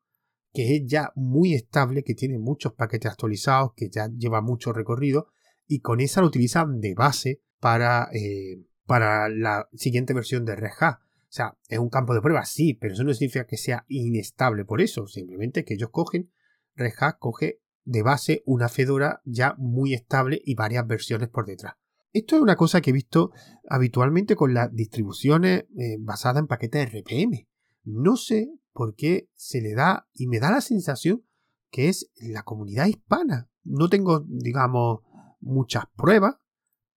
que 0.52 0.76
es 0.76 0.82
ya 0.86 1.12
muy 1.14 1.54
estable, 1.54 2.02
que 2.02 2.14
tiene 2.14 2.38
muchos 2.38 2.72
paquetes 2.74 3.10
actualizados, 3.10 3.72
que 3.74 3.88
ya 3.90 4.08
lleva 4.08 4.40
mucho 4.40 4.72
recorrido, 4.72 5.28
y 5.66 5.80
con 5.80 6.00
esa 6.00 6.20
lo 6.20 6.28
utilizan 6.28 6.80
de 6.80 6.94
base 6.94 7.42
para, 7.60 8.08
eh, 8.12 8.64
para 8.86 9.28
la 9.28 9.68
siguiente 9.74 10.14
versión 10.14 10.44
de 10.44 10.56
Red 10.56 10.70
O 10.80 10.96
sea, 11.28 11.58
es 11.68 11.78
un 11.78 11.90
campo 11.90 12.14
de 12.14 12.22
prueba, 12.22 12.44
sí, 12.44 12.74
pero 12.74 12.94
eso 12.94 13.04
no 13.04 13.12
significa 13.12 13.46
que 13.46 13.58
sea 13.58 13.84
inestable 13.88 14.64
por 14.64 14.80
eso. 14.80 15.06
Simplemente 15.06 15.64
que 15.64 15.74
ellos 15.74 15.90
cogen, 15.90 16.30
Red 16.74 16.92
coge 17.18 17.60
de 17.84 18.02
base 18.02 18.42
una 18.46 18.68
Fedora 18.68 19.20
ya 19.24 19.54
muy 19.58 19.94
estable 19.94 20.40
y 20.44 20.54
varias 20.54 20.86
versiones 20.86 21.28
por 21.28 21.46
detrás. 21.46 21.74
Esto 22.12 22.36
es 22.36 22.42
una 22.42 22.56
cosa 22.56 22.80
que 22.80 22.90
he 22.90 22.92
visto 22.92 23.32
habitualmente 23.68 24.36
con 24.36 24.54
las 24.54 24.74
distribuciones 24.74 25.66
eh, 25.78 25.96
basadas 25.98 26.40
en 26.40 26.46
paquetes 26.46 26.90
RPM. 26.90 27.46
No 27.84 28.16
sé 28.16 28.50
por 28.78 28.94
qué 28.94 29.28
se 29.34 29.60
le 29.60 29.74
da 29.74 30.08
y 30.14 30.28
me 30.28 30.38
da 30.38 30.52
la 30.52 30.60
sensación 30.60 31.24
que 31.68 31.88
es 31.88 32.12
la 32.14 32.44
comunidad 32.44 32.86
hispana. 32.86 33.50
No 33.64 33.88
tengo, 33.88 34.24
digamos, 34.28 35.00
muchas 35.40 35.86
pruebas, 35.96 36.36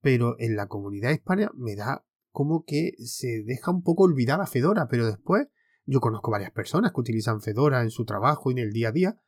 pero 0.02 0.37
en 0.38 0.56
la 0.56 0.68
comunidad 0.68 1.10
hispana 1.10 1.50
me 1.54 1.76
da 1.76 2.04
como 2.32 2.64
que 2.66 2.92
se 2.99 3.44
deja 3.44 3.70
un 3.70 3.82
poco 3.82 4.02
olvidada 4.02 4.46
Fedora, 4.46 4.88
pero 4.88 5.06
después 5.06 5.49
yo 5.87 6.00
conozco 6.00 6.30
varias 6.30 6.50
personas 6.50 6.92
que 6.92 7.00
utilizan 7.00 7.40
Fedora 7.40 7.80
en 7.82 7.90
su 7.90 8.04
trabajo 8.04 8.50
y 8.50 8.52
en 8.52 8.58
el 8.58 8.72
día 8.72 8.90
a 8.90 8.92
día 8.92 9.20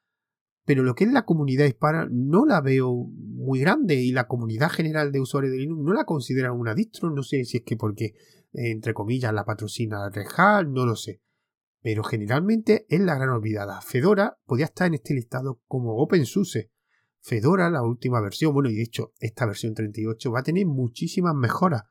pero 0.65 0.83
lo 0.83 0.95
que 0.95 1.05
es 1.05 1.13
la 1.13 1.25
comunidad 1.25 1.67
hispana 1.67 2.09
no 2.11 2.47
la 2.47 2.61
veo 2.61 2.93
muy 2.95 3.61
grande 3.61 3.97
y 3.97 4.13
la 4.13 4.29
comunidad 4.29 4.71
general 4.71 5.11
de 5.11 5.21
usuarios 5.21 5.53
de 5.53 5.59
Linux 5.59 5.83
no 5.83 5.93
la 5.93 6.05
consideran 6.05 6.53
una 6.53 6.75
distro, 6.75 7.11
no 7.11 7.23
sé 7.23 7.45
si 7.45 7.59
es 7.59 7.63
que 7.65 7.77
porque, 7.77 8.15
entre 8.53 8.95
comillas, 8.95 9.33
la 9.35 9.45
patrocina 9.45 10.09
Red 10.11 10.29
Hat, 10.37 10.67
no 10.67 10.87
lo 10.87 10.95
sé. 10.95 11.21
Pero 11.83 12.05
generalmente 12.05 12.87
es 12.89 13.01
la 13.01 13.17
gran 13.17 13.31
olvidada. 13.31 13.81
Fedora 13.81 14.39
podía 14.47 14.67
estar 14.67 14.87
en 14.87 14.95
este 14.95 15.15
listado 15.15 15.61
como 15.67 15.97
OpenSUSE. 15.97 16.71
Fedora, 17.21 17.71
la 17.71 17.83
última 17.83 18.21
versión, 18.21 18.55
bueno, 18.55 18.71
y 18.71 18.77
de 18.77 18.83
hecho 18.83 19.13
esta 19.21 19.47
versión 19.47 19.75
38 19.75 20.31
va 20.33 20.41
a 20.41 20.45
tener 20.45 20.67
muchísimas 20.67 21.35
mejoras 21.35 21.83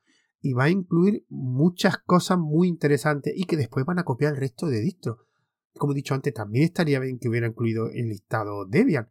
y 0.41 0.53
va 0.53 0.65
a 0.65 0.69
incluir 0.69 1.25
muchas 1.29 1.98
cosas 2.00 2.38
muy 2.38 2.67
interesantes 2.67 3.33
y 3.36 3.43
que 3.43 3.57
después 3.57 3.86
van 3.86 4.00
a 4.00 4.03
copiar 4.03 4.33
el 4.33 4.39
resto 4.39 4.67
de 4.67 4.81
distros 4.81 5.19
como 5.77 5.93
he 5.93 5.95
dicho 5.95 6.13
antes, 6.13 6.33
también 6.33 6.65
estaría 6.65 7.00
bien 7.00 7.19
que 7.19 7.29
hubiera 7.29 7.48
incluido 7.48 7.89
el 7.89 8.10
listado 8.10 8.65
Debian. 8.65 9.10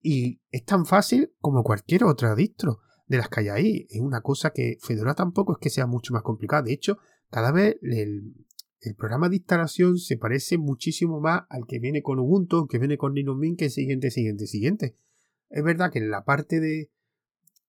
Y 0.00 0.40
es 0.50 0.64
tan 0.64 0.84
fácil 0.84 1.32
como 1.40 1.62
cualquier 1.62 2.04
otra 2.04 2.34
distro 2.34 2.80
de 3.06 3.18
las 3.18 3.28
que 3.28 3.40
hay 3.40 3.48
ahí. 3.48 3.86
Es 3.88 4.00
una 4.00 4.20
cosa 4.20 4.50
que 4.50 4.78
Fedora 4.80 5.14
tampoco 5.14 5.52
es 5.52 5.58
que 5.58 5.70
sea 5.70 5.86
mucho 5.86 6.12
más 6.12 6.22
complicada. 6.22 6.62
De 6.62 6.72
hecho, 6.72 6.98
cada 7.30 7.52
vez 7.52 7.76
el, 7.82 8.34
programa 8.96 9.28
de 9.28 9.36
instalación 9.36 9.96
se 9.96 10.16
parece 10.16 10.58
muchísimo 10.58 11.20
más 11.20 11.44
al 11.48 11.66
que 11.66 11.78
viene 11.78 12.02
con 12.02 12.18
Ubuntu, 12.18 12.66
que 12.66 12.78
viene 12.78 12.98
con 12.98 13.14
Linux 13.14 13.38
Mint, 13.38 13.58
que 13.58 13.66
es 13.66 13.74
siguiente, 13.74 14.10
siguiente, 14.10 14.46
siguiente. 14.46 14.96
Es 15.50 15.62
verdad 15.62 15.92
que 15.92 16.00
en 16.00 16.10
la 16.10 16.24
parte 16.24 16.60
de, 16.60 16.90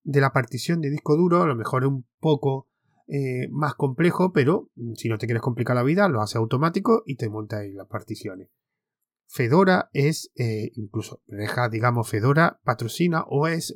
de 0.03 0.21
la 0.21 0.31
partición 0.31 0.81
de 0.81 0.89
disco 0.89 1.15
duro 1.15 1.41
a 1.43 1.47
lo 1.47 1.55
mejor 1.55 1.83
es 1.83 1.89
un 1.89 2.05
poco 2.19 2.67
eh, 3.07 3.47
más 3.51 3.75
complejo, 3.75 4.31
pero 4.31 4.69
si 4.95 5.09
no 5.09 5.17
te 5.17 5.27
quieres 5.27 5.41
complicar 5.41 5.75
la 5.75 5.83
vida, 5.83 6.07
lo 6.07 6.21
hace 6.21 6.37
automático 6.37 7.03
y 7.05 7.15
te 7.15 7.29
monta 7.29 7.59
ahí 7.59 7.73
las 7.73 7.87
particiones. 7.87 8.49
Fedora 9.27 9.89
es, 9.93 10.31
eh, 10.35 10.71
incluso, 10.75 11.21
deja, 11.27 11.69
digamos, 11.69 12.09
Fedora 12.09 12.59
patrocina 12.63 13.23
o 13.27 13.47
es 13.47 13.75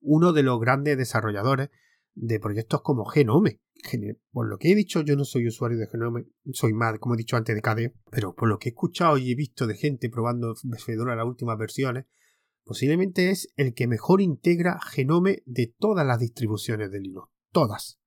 uno 0.00 0.32
de 0.32 0.42
los 0.42 0.60
grandes 0.60 0.98
desarrolladores 0.98 1.70
de 2.14 2.40
proyectos 2.40 2.82
como 2.82 3.04
Genome. 3.04 3.60
Por 4.30 4.48
lo 4.48 4.56
que 4.56 4.72
he 4.72 4.74
dicho, 4.74 5.02
yo 5.02 5.14
no 5.14 5.24
soy 5.24 5.46
usuario 5.46 5.78
de 5.78 5.86
Genome, 5.86 6.26
soy 6.52 6.72
más, 6.72 6.98
como 6.98 7.14
he 7.14 7.18
dicho 7.18 7.36
antes, 7.36 7.54
de 7.54 7.60
KDE, 7.60 7.94
pero 8.10 8.34
por 8.34 8.48
lo 8.48 8.58
que 8.58 8.70
he 8.70 8.72
escuchado 8.72 9.18
y 9.18 9.30
he 9.30 9.34
visto 9.34 9.66
de 9.66 9.74
gente 9.74 10.08
probando 10.08 10.54
Fedora 10.84 11.16
las 11.16 11.26
últimas 11.26 11.58
versiones, 11.58 12.06
posiblemente 12.64 13.30
es 13.30 13.52
el 13.56 13.74
que 13.74 13.86
mejor 13.86 14.22
integra 14.22 14.78
Genome 14.80 15.42
de 15.44 15.74
todas 15.78 16.06
las 16.06 16.18
distribuciones 16.18 16.90
de 16.90 17.00
Linux. 17.00 17.30
Todas 17.52 18.00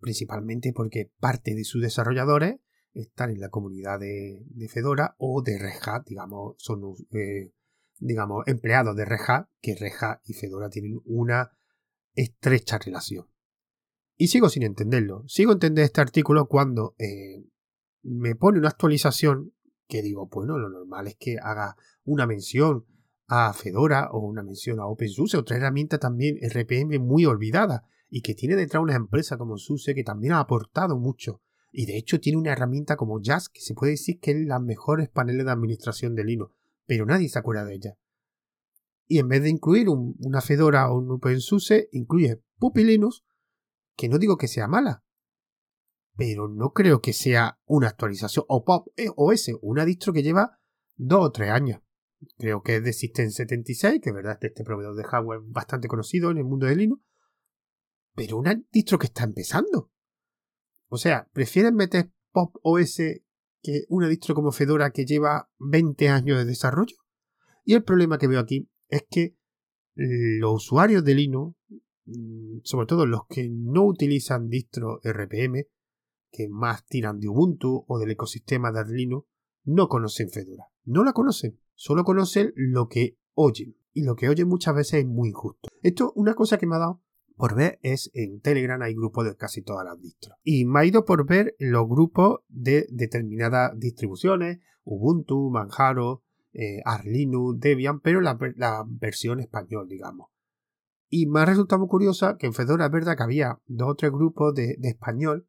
principalmente 0.00 0.72
porque 0.72 1.10
parte 1.18 1.54
de 1.54 1.64
sus 1.64 1.82
desarrolladores 1.82 2.60
están 2.92 3.30
en 3.30 3.40
la 3.40 3.50
comunidad 3.50 3.98
de, 3.98 4.46
Fedora 4.72 5.14
o 5.18 5.42
de 5.42 5.58
Red 5.58 6.02
digamos, 6.06 6.54
son 6.58 6.80
eh, 7.10 7.52
digamos, 7.98 8.44
empleados 8.46 8.96
de 8.96 9.04
Red 9.04 9.46
que 9.60 9.74
Red 9.74 10.18
y 10.24 10.34
Fedora 10.34 10.70
tienen 10.70 11.00
una 11.04 11.55
estrecha 12.16 12.78
relación. 12.78 13.28
Y 14.16 14.28
sigo 14.28 14.48
sin 14.48 14.64
entenderlo. 14.64 15.24
Sigo 15.28 15.52
entender 15.52 15.84
este 15.84 16.00
artículo 16.00 16.48
cuando 16.48 16.96
eh, 16.98 17.44
me 18.02 18.34
pone 18.34 18.58
una 18.58 18.68
actualización 18.68 19.52
que 19.86 20.02
digo, 20.02 20.26
bueno, 20.26 20.58
lo 20.58 20.68
normal 20.68 21.06
es 21.06 21.16
que 21.16 21.36
haga 21.40 21.76
una 22.04 22.26
mención 22.26 22.86
a 23.28 23.52
Fedora 23.52 24.10
o 24.12 24.20
una 24.20 24.42
mención 24.42 24.80
a 24.80 24.86
OpenSUSE, 24.86 25.36
otra 25.36 25.56
herramienta 25.56 25.98
también 25.98 26.38
RPM 26.42 26.98
muy 26.98 27.26
olvidada 27.26 27.84
y 28.08 28.22
que 28.22 28.34
tiene 28.34 28.56
detrás 28.56 28.82
una 28.82 28.94
empresa 28.94 29.36
como 29.36 29.58
SUSE 29.58 29.94
que 29.94 30.04
también 30.04 30.32
ha 30.32 30.40
aportado 30.40 30.96
mucho. 30.98 31.42
Y 31.72 31.86
de 31.86 31.98
hecho 31.98 32.20
tiene 32.20 32.38
una 32.38 32.52
herramienta 32.52 32.96
como 32.96 33.20
Jazz 33.20 33.48
que 33.48 33.60
se 33.60 33.74
puede 33.74 33.92
decir 33.92 34.18
que 34.20 34.30
es 34.30 34.46
las 34.46 34.62
mejores 34.62 35.08
paneles 35.08 35.44
de 35.44 35.52
administración 35.52 36.14
de 36.14 36.24
Linux, 36.24 36.54
pero 36.86 37.04
nadie 37.04 37.28
se 37.28 37.38
acuerda 37.38 37.64
de 37.64 37.74
ella. 37.74 37.98
Y 39.06 39.18
en 39.18 39.28
vez 39.28 39.42
de 39.42 39.50
incluir 39.50 39.88
una 39.88 40.40
Fedora 40.40 40.90
o 40.90 40.98
un 40.98 41.10
OpenSUSE, 41.12 41.88
incluye 41.92 42.42
Puppy 42.58 42.84
Linux, 42.84 43.24
que 43.96 44.08
no 44.08 44.18
digo 44.18 44.36
que 44.36 44.48
sea 44.48 44.66
mala, 44.66 45.04
pero 46.16 46.48
no 46.48 46.72
creo 46.72 47.00
que 47.00 47.12
sea 47.12 47.60
una 47.66 47.88
actualización 47.88 48.44
o 48.48 48.64
Pop 48.64 48.88
eh, 48.96 49.08
OS, 49.14 49.50
una 49.60 49.84
distro 49.84 50.12
que 50.12 50.22
lleva 50.22 50.58
dos 50.96 51.26
o 51.26 51.32
tres 51.32 51.50
años. 51.50 51.80
Creo 52.38 52.62
que 52.62 52.76
es 52.76 52.84
de 52.84 52.92
System 52.92 53.30
76, 53.30 54.00
que 54.02 54.10
es 54.10 54.14
verdad 54.14 54.38
este 54.40 54.64
proveedor 54.64 54.96
de 54.96 55.04
hardware 55.04 55.40
bastante 55.44 55.86
conocido 55.86 56.30
en 56.30 56.38
el 56.38 56.44
mundo 56.44 56.66
de 56.66 56.76
Linux, 56.76 57.02
pero 58.14 58.38
una 58.38 58.60
distro 58.72 58.98
que 58.98 59.06
está 59.06 59.24
empezando. 59.24 59.92
O 60.88 60.96
sea, 60.96 61.28
prefieren 61.32 61.74
meter 61.74 62.10
Pop 62.32 62.56
OS 62.62 62.96
que 63.62 63.84
una 63.88 64.08
distro 64.08 64.34
como 64.34 64.52
Fedora 64.52 64.90
que 64.90 65.04
lleva 65.04 65.50
20 65.58 66.08
años 66.08 66.38
de 66.38 66.44
desarrollo. 66.44 66.96
Y 67.64 67.74
el 67.74 67.82
problema 67.82 68.16
que 68.16 68.28
veo 68.28 68.40
aquí 68.40 68.70
es 68.88 69.04
que 69.10 69.36
los 69.94 70.54
usuarios 70.54 71.04
de 71.04 71.14
Linux, 71.14 71.56
mm, 72.04 72.58
sobre 72.62 72.86
todo 72.86 73.06
los 73.06 73.26
que 73.28 73.48
no 73.48 73.84
utilizan 73.86 74.48
distro 74.48 75.00
RPM, 75.02 75.66
que 76.30 76.48
más 76.48 76.84
tiran 76.84 77.18
de 77.18 77.28
Ubuntu 77.28 77.84
o 77.88 77.98
del 77.98 78.10
ecosistema 78.10 78.70
de 78.72 78.84
Linux, 78.94 79.26
no 79.64 79.88
conocen 79.88 80.30
Fedora. 80.30 80.66
No 80.84 81.02
la 81.02 81.12
conocen, 81.12 81.58
solo 81.74 82.04
conocen 82.04 82.52
lo 82.54 82.88
que 82.88 83.18
oyen. 83.34 83.76
Y 83.92 84.02
lo 84.02 84.14
que 84.14 84.28
oyen 84.28 84.46
muchas 84.46 84.74
veces 84.74 85.00
es 85.00 85.06
muy 85.06 85.30
injusto. 85.30 85.68
Esto 85.82 86.08
es 86.08 86.12
una 86.14 86.34
cosa 86.34 86.58
que 86.58 86.66
me 86.66 86.76
ha 86.76 86.80
dado 86.80 87.02
por 87.36 87.54
ver 87.54 87.78
es 87.82 88.10
en 88.14 88.40
Telegram 88.40 88.80
hay 88.80 88.94
grupos 88.94 89.26
de 89.26 89.36
casi 89.36 89.62
todas 89.62 89.84
las 89.84 90.00
distros. 90.00 90.38
Y 90.42 90.64
me 90.64 90.80
ha 90.80 90.84
ido 90.84 91.04
por 91.04 91.26
ver 91.26 91.54
los 91.58 91.86
grupos 91.86 92.40
de 92.48 92.86
determinadas 92.90 93.78
distribuciones, 93.78 94.60
Ubuntu, 94.84 95.50
Manjaro, 95.50 96.22
eh, 96.58 96.80
Arlinux, 96.84 97.60
Debian, 97.60 98.00
pero 98.00 98.20
la, 98.20 98.36
versión 98.86 99.40
español, 99.40 99.88
digamos. 99.88 100.30
Y 101.08 101.26
me 101.26 101.40
ha 101.40 101.44
resultado 101.44 101.80
muy 101.80 101.88
curiosa 101.88 102.36
que 102.38 102.46
en 102.46 102.54
Fedora 102.54 102.86
es 102.86 102.90
verdad 102.90 103.16
que 103.16 103.22
había 103.22 103.60
dos 103.66 103.90
o 103.90 103.94
tres 103.94 104.10
grupos 104.10 104.54
de, 104.54 104.76
español, 104.82 105.46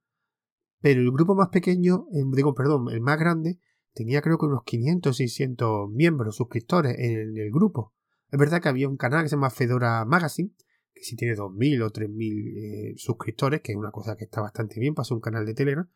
Pero 0.82 1.02
el 1.02 1.12
grupo 1.12 1.34
más 1.34 1.50
pequeño, 1.50 2.08
digo, 2.34 2.54
perdón, 2.54 2.90
el 2.92 3.02
más 3.02 3.18
grande, 3.18 3.60
tenía 3.94 4.22
creo 4.22 4.38
que 4.38 4.46
unos 4.46 4.64
500 4.64 5.16
600 5.16 5.90
miembros, 5.90 6.36
suscriptores 6.36 6.96
en 7.00 7.38
el 7.38 7.52
grupo. 7.52 7.94
Es 8.30 8.38
verdad 8.38 8.62
que 8.62 8.70
había 8.70 8.90
un 8.90 8.98
canal 8.98 9.24
que 9.24 9.30
se 9.30 9.36
llama 9.36 9.50
Fedora 9.50 10.04
Magazine, 10.06 10.52
que 10.94 11.04
si 11.04 11.16
tiene 11.16 11.36
2.000 11.36 11.84
o 11.84 11.90
3.000 11.90 12.92
eh, 12.92 12.94
suscriptores, 12.98 13.62
que 13.62 13.72
es 13.72 13.78
una 13.78 13.92
cosa 13.92 14.18
que 14.18 14.26
está 14.26 14.42
bastante 14.42 14.80
bien 14.80 14.94
para 14.94 15.06
ser 15.06 15.16
un 15.16 15.22
canal 15.22 15.46
de 15.46 15.54
Telegram. 15.54 15.90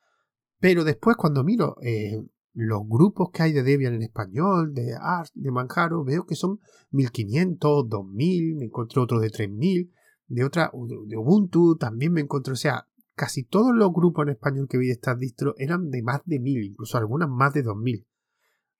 Pero 0.60 0.84
después 0.84 1.18
cuando 1.18 1.44
miro 1.44 1.76
eh, 1.82 2.24
los 2.54 2.82
grupos 2.88 3.30
que 3.32 3.44
hay 3.44 3.54
de 3.54 3.64
Debian 3.64 3.94
en 3.94 4.02
español, 4.02 4.74
de 4.74 4.94
Arch, 5.00 5.32
de 5.34 5.52
Manjaro, 5.52 6.04
veo 6.04 6.26
que 6.26 6.36
son 6.36 6.60
1500, 6.92 7.88
2000, 7.88 8.56
me 8.56 8.66
encontré 8.66 9.02
otro 9.02 9.20
de 9.20 9.30
3000, 9.30 9.92
de 10.28 10.44
otra, 10.44 10.72
de 11.06 11.18
Ubuntu 11.18 11.78
también 11.78 12.14
me 12.14 12.22
encontré, 12.22 12.54
o 12.54 12.58
sea, 12.58 12.88
casi 13.16 13.44
todos 13.44 13.74
los 13.76 13.92
grupos 13.94 14.24
en 14.24 14.34
español 14.34 14.68
que 14.70 14.78
vi 14.78 14.88
de 14.88 14.94
estas 14.94 15.18
distros 15.20 15.56
eran 15.58 15.90
de 15.90 16.02
más 16.02 16.22
de 16.26 16.40
1000, 16.40 16.64
incluso 16.64 16.98
algunas 16.98 17.30
más 17.30 17.54
de 17.54 17.64
2000. 17.64 18.08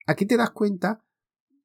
Aquí 0.08 0.26
te 0.26 0.38
das 0.38 0.52
cuenta 0.52 1.04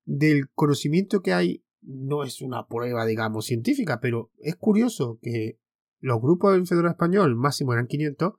del 0.04 0.50
conocimiento 0.50 1.22
que 1.22 1.32
hay, 1.32 1.64
no 1.80 2.22
es 2.22 2.42
una 2.42 2.66
prueba, 2.66 3.06
digamos, 3.06 3.46
científica, 3.46 4.00
pero 4.00 4.30
es 4.38 4.56
curioso 4.56 5.18
que 5.22 5.58
los 6.00 6.20
grupos 6.20 6.52
del 6.52 6.66
Fedora 6.66 6.90
Español 6.90 7.34
máximo 7.36 7.72
eran 7.72 7.86
500 7.86 8.34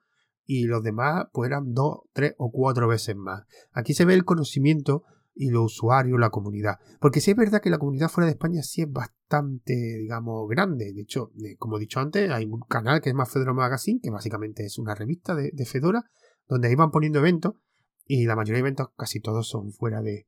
y 0.48 0.64
los 0.64 0.82
demás 0.82 1.28
pues 1.34 1.50
eran 1.50 1.74
dos, 1.74 2.00
tres 2.14 2.34
o 2.38 2.50
cuatro 2.52 2.88
veces 2.88 3.16
más. 3.16 3.44
Aquí 3.74 3.94
se 3.94 4.06
ve 4.06 4.14
el 4.14 4.26
conocimiento 4.26 5.04
y 5.36 5.52
los 5.52 5.66
usuarios, 5.66 6.20
la 6.20 6.32
comunidad. 6.32 6.78
Porque 7.00 7.20
sí 7.20 7.32
es 7.32 7.38
verdad 7.38 7.62
que 7.62 7.70
la 7.70 7.78
comunidad 7.78 8.10
fuera 8.10 8.26
de 8.26 8.32
España 8.32 8.64
sí 8.64 8.82
es 8.82 8.92
bastante, 8.92 9.74
digamos, 9.74 10.48
grande. 10.50 10.94
De 10.94 11.02
hecho, 11.02 11.32
eh, 11.44 11.58
como 11.58 11.78
he 11.78 11.82
dicho 11.82 12.00
antes, 12.00 12.32
hay 12.32 12.46
un 12.46 12.62
canal 12.62 13.02
que 13.02 13.10
es 13.10 13.16
más 13.16 13.32
Fedora 13.32 13.54
Magazine, 13.54 14.00
que 14.02 14.10
básicamente 14.10 14.66
es 14.66 14.80
una 14.80 14.96
revista 14.96 15.36
de, 15.36 15.66
Fedora, 15.66 16.06
donde 16.48 16.70
ahí 16.70 16.76
van 16.76 16.92
poniendo 16.92 17.20
eventos 17.20 17.54
y 18.06 18.26
la 18.26 18.38
mayoría 18.38 18.56
de 18.56 18.62
eventos 18.62 18.88
casi 18.96 19.20
todos 19.20 19.48
son 19.48 19.74
fuera 19.74 20.02
de, 20.02 20.28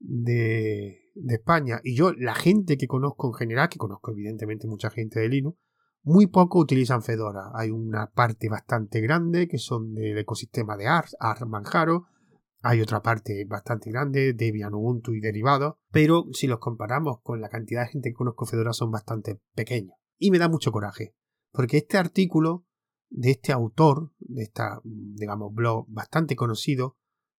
de, 0.00 1.12
de 1.14 1.34
España. 1.34 1.80
Y 1.84 1.94
yo, 1.94 2.12
la 2.12 2.34
gente 2.34 2.76
que 2.76 2.88
conozco 2.88 3.28
en 3.28 3.34
general, 3.34 3.68
que 3.68 3.78
conozco 3.78 4.10
evidentemente 4.10 4.66
mucha 4.66 4.90
gente 4.90 5.20
de 5.20 5.28
Linux, 5.28 5.56
muy 6.02 6.26
poco 6.26 6.58
utilizan 6.58 7.02
Fedora. 7.02 7.50
Hay 7.54 7.70
una 7.70 8.10
parte 8.10 8.48
bastante 8.48 9.00
grande 9.00 9.48
que 9.48 9.58
son 9.58 9.94
del 9.94 10.18
ecosistema 10.18 10.76
de 10.76 10.86
Ars, 10.86 11.16
Ars 11.20 11.46
Manjaro. 11.46 12.06
Hay 12.62 12.80
otra 12.80 13.02
parte 13.02 13.44
bastante 13.46 13.90
grande, 13.90 14.32
Debian, 14.34 14.74
Ubuntu 14.74 15.12
y 15.12 15.20
derivados. 15.20 15.76
Pero 15.90 16.26
si 16.32 16.46
los 16.46 16.58
comparamos 16.58 17.20
con 17.22 17.40
la 17.40 17.48
cantidad 17.48 17.82
de 17.82 17.92
gente 17.92 18.10
que 18.10 18.14
conozco 18.14 18.46
Fedora 18.46 18.72
son 18.72 18.90
bastante 18.90 19.40
pequeños. 19.54 19.94
Y 20.18 20.30
me 20.30 20.38
da 20.38 20.48
mucho 20.48 20.72
coraje. 20.72 21.14
Porque 21.52 21.78
este 21.78 21.98
artículo 21.98 22.66
de 23.08 23.32
este 23.32 23.52
autor, 23.52 24.12
de 24.20 24.42
esta, 24.42 24.80
digamos, 24.84 25.52
blog 25.52 25.86
bastante 25.88 26.36
conocido, 26.36 26.96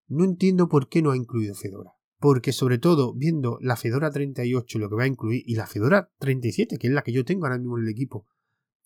no 0.08 0.25
entiendo 0.25 0.68
por 0.68 0.89
qué 0.89 1.01
no 1.01 1.12
ha 1.12 1.18
incluido 1.18 1.56
Fedora. 1.56 1.94
Porque 2.20 2.51
sobre 2.51 2.77
todo 2.77 3.15
viendo 3.15 3.58
la 3.62 3.75
Fedora 3.75 4.12
38 4.12 4.77
lo 4.77 4.89
que 4.89 4.96
va 4.96 5.03
a 5.03 5.08
incluir 5.08 5.41
y 5.46 5.56
la 5.56 5.65
Fedora 5.65 6.12
37, 6.20 6.77
que 6.77 6.88
es 6.88 6.94
la 6.94 7.01
que 7.01 7.13
yo 7.13 7.25
tengo 7.25 7.46
ahora 7.46 7.58
mismo 7.58 7.77
en 7.77 7.86
el 7.86 7.89
equipo, 7.89 8.27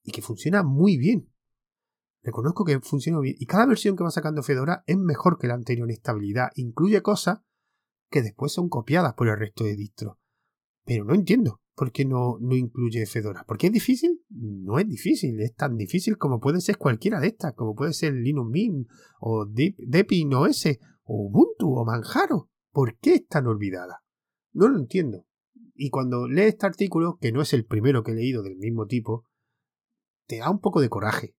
y 0.06 0.12
que 0.12 0.22
funciona 0.22 0.64
muy 0.64 0.98
bien. 0.98 1.30
Reconozco 2.24 2.64
que 2.64 2.80
funciona 2.80 3.20
bien. 3.20 3.36
Y 3.38 3.46
cada 3.46 3.66
versión 3.66 3.96
que 3.96 4.04
va 4.04 4.12
sacando 4.12 4.44
Fedora 4.44 4.84
es 4.88 4.98
mejor 4.98 5.38
que 5.38 5.48
la 5.48 5.56
anterior 5.56 5.90
en 5.90 5.94
estabilidad. 5.94 6.50
Incluye 6.56 7.02
cosas 7.02 7.40
que 8.10 8.22
después 8.22 8.52
son 8.52 8.70
copiadas 8.70 9.14
por 9.16 9.28
el 9.28 9.38
resto 9.38 9.64
de 9.64 9.76
distros. 9.76 10.18
Pero 10.86 11.06
no 11.06 11.14
entiendo 11.14 11.62
por 11.76 11.92
qué 11.92 12.06
no, 12.06 12.38
no 12.40 12.56
incluye 12.56 13.06
Fedora. 13.06 13.44
¿Por 13.46 13.58
qué 13.58 13.68
es 13.68 13.74
difícil? 13.74 14.24
No 14.30 14.80
es 14.80 14.88
difícil. 14.88 15.40
Es 15.42 15.56
tan 15.56 15.76
difícil 15.76 16.18
como 16.18 16.40
puede 16.40 16.62
ser 16.62 16.78
cualquiera 16.78 17.20
de 17.20 17.28
estas. 17.28 17.54
Como 17.54 17.76
puede 17.76 17.94
ser 17.94 18.14
Linux 18.14 18.50
Mint 18.50 18.88
o 19.20 19.46
Deepin 19.46 20.34
OS 20.34 20.68
o 21.04 21.28
Ubuntu 21.28 21.76
o 21.76 21.86
Manjaro. 21.86 22.50
¿Por 22.72 22.98
qué 22.98 23.16
es 23.16 23.28
tan 23.28 23.48
olvidada? 23.48 24.04
No 24.54 24.68
lo 24.68 24.78
entiendo. 24.78 25.26
Y 25.76 25.90
cuando 25.90 26.28
lee 26.28 26.44
este 26.44 26.66
artículo, 26.66 27.18
que 27.20 27.32
no 27.32 27.42
es 27.42 27.54
el 27.54 27.66
primero 27.66 28.04
que 28.04 28.12
he 28.12 28.16
leído 28.16 28.42
del 28.42 28.56
mismo 28.58 28.86
tipo, 28.88 29.26
te 30.28 30.40
da 30.40 30.50
un 30.50 30.60
poco 30.60 30.82
de 30.82 30.90
coraje. 30.90 31.36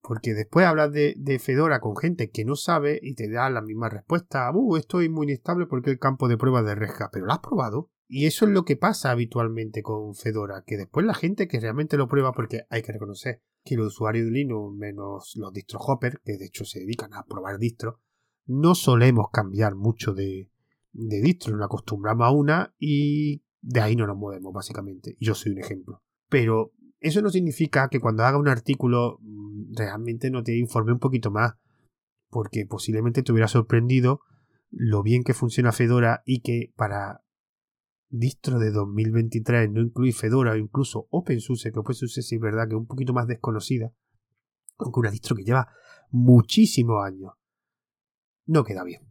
Porque 0.00 0.34
después 0.34 0.66
hablas 0.66 0.92
de, 0.92 1.38
Fedora 1.42 1.80
con 1.80 1.96
gente 1.96 2.30
que 2.30 2.44
no 2.44 2.56
sabe 2.56 3.00
y 3.02 3.14
te 3.14 3.30
da 3.30 3.48
la 3.48 3.62
misma 3.62 3.88
respuesta. 3.88 4.50
Uh, 4.52 4.76
estoy 4.76 5.08
muy 5.08 5.26
inestable 5.26 5.66
porque 5.66 5.90
el 5.90 5.98
campo 5.98 6.28
de 6.28 6.36
prueba 6.36 6.62
de 6.62 6.74
Resca. 6.74 7.08
Pero 7.10 7.24
lo 7.24 7.32
has 7.32 7.38
probado. 7.38 7.90
Y 8.06 8.26
eso 8.26 8.44
es 8.44 8.50
lo 8.50 8.66
que 8.66 8.76
pasa 8.76 9.10
habitualmente 9.10 9.82
con 9.82 10.14
Fedora. 10.14 10.62
Que 10.66 10.76
después 10.76 11.06
la 11.06 11.14
gente 11.14 11.48
que 11.48 11.58
realmente 11.58 11.96
lo 11.96 12.06
prueba, 12.06 12.32
porque 12.32 12.66
hay 12.68 12.82
que 12.82 12.92
reconocer 12.92 13.42
que 13.64 13.76
los 13.76 13.94
usuarios 13.94 14.26
de 14.26 14.32
Linux, 14.32 14.76
menos 14.76 15.32
los 15.36 15.52
distro 15.54 15.78
hopper, 15.80 16.20
que 16.22 16.36
de 16.36 16.44
hecho 16.44 16.66
se 16.66 16.80
dedican 16.80 17.14
a 17.14 17.24
probar 17.24 17.58
distro, 17.58 18.02
no 18.44 18.74
solemos 18.74 19.30
cambiar 19.32 19.74
mucho 19.74 20.12
de, 20.12 20.50
de 20.92 21.22
distro. 21.22 21.56
Nos 21.56 21.64
acostumbramos 21.64 22.26
a 22.26 22.30
una 22.30 22.74
y 22.78 23.42
de 23.62 23.80
ahí 23.80 23.96
no 23.96 24.06
nos 24.06 24.18
movemos, 24.18 24.52
básicamente. 24.52 25.16
Yo 25.18 25.34
soy 25.34 25.52
un 25.52 25.60
ejemplo. 25.60 26.02
Pero 26.28 26.72
eso 27.04 27.20
no 27.20 27.28
significa 27.28 27.88
que 27.88 28.00
cuando 28.00 28.24
haga 28.24 28.38
un 28.38 28.48
artículo 28.48 29.18
mm, 29.20 29.74
realmente 29.76 30.30
no 30.30 30.42
te 30.42 30.56
informe 30.56 30.92
un 30.92 30.98
poquito 30.98 31.30
más, 31.30 31.52
porque 32.30 32.64
posiblemente 32.66 33.22
te 33.22 33.30
hubiera 33.30 33.46
sorprendido 33.46 34.20
lo 34.70 35.02
bien 35.02 35.22
que 35.22 35.34
funciona 35.34 35.70
Fedora 35.70 36.22
y 36.24 36.40
que 36.40 36.72
para 36.76 37.22
distro 38.08 38.58
de 38.58 38.70
2023 38.70 39.70
no 39.70 39.82
incluye 39.82 40.12
Fedora 40.12 40.52
o 40.52 40.56
incluso 40.56 41.06
OpenSUSE, 41.10 41.72
que 41.72 41.78
OpenSUSE 41.78 42.22
sí 42.22 42.36
es 42.36 42.40
verdad 42.40 42.68
que 42.68 42.74
es 42.74 42.80
un 42.80 42.86
poquito 42.86 43.12
más 43.12 43.26
desconocida, 43.26 43.92
aunque 44.78 45.00
una 45.00 45.10
distro 45.10 45.36
que 45.36 45.44
lleva 45.44 45.68
muchísimos 46.10 47.04
años, 47.04 47.32
no 48.46 48.64
queda 48.64 48.82
bien. 48.82 49.02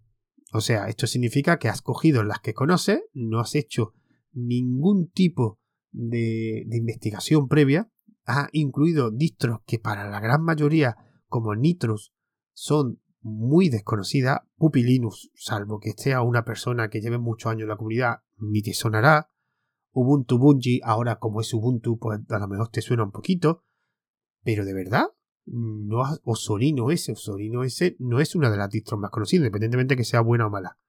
O 0.52 0.62
sea, 0.62 0.88
esto 0.88 1.06
significa 1.06 1.60
que 1.60 1.70
has 1.70 1.84
cogido 1.84 2.24
las 2.24 2.40
que 2.40 2.56
conoces, 2.56 3.04
no 3.14 3.40
has 3.40 3.54
hecho 3.54 3.94
ningún 4.32 5.12
tipo 5.12 5.60
de, 5.94 6.66
investigación 6.72 7.48
previa 7.48 7.90
ha 8.26 8.50
incluido 8.52 9.12
distros 9.12 9.60
que 9.66 9.80
para 9.80 10.10
la 10.10 10.20
gran 10.20 10.44
mayoría, 10.44 10.98
como 11.28 11.56
Nitrus, 11.56 12.14
son 12.54 13.02
muy 13.22 13.70
desconocidas. 13.70 14.42
Puppy 14.58 14.84
Linux, 14.84 15.30
salvo 15.36 15.80
que 15.80 15.94
sea 15.96 16.22
una 16.22 16.44
persona 16.44 16.90
que 16.90 17.02
lleve 17.02 17.18
muchos 17.18 17.52
años 17.52 17.64
en 17.64 17.70
la 17.70 17.78
comunidad, 17.78 18.18
ni 18.38 18.62
te 18.62 18.74
sonará. 18.74 19.30
Ubuntu 19.92 20.40
Bungie, 20.40 20.82
ahora 20.84 21.20
como 21.20 21.42
es 21.42 21.54
Ubuntu, 21.54 22.00
pues 22.00 22.20
a 22.30 22.40
lo 22.40 22.48
mejor 22.48 22.70
te 22.70 22.82
suena 22.82 23.04
un 23.04 23.12
poquito. 23.12 23.64
Pero 24.44 24.66
de 24.66 24.74
verdad, 24.74 25.06
no 25.46 26.04
Osorino 26.24 26.92
S, 26.92 27.12
Osorino 27.12 27.64
S 27.64 27.96
no 28.00 28.20
es 28.20 28.36
una 28.36 28.50
de 28.50 28.58
las 28.58 28.70
distros 28.70 29.00
más 29.00 29.12
conocidas, 29.12 29.42
independientemente 29.42 29.94
de 29.94 29.98
que 29.98 30.06
sea 30.06 30.22
buena 30.22 30.48
o 30.48 30.50
mala. 30.50 30.80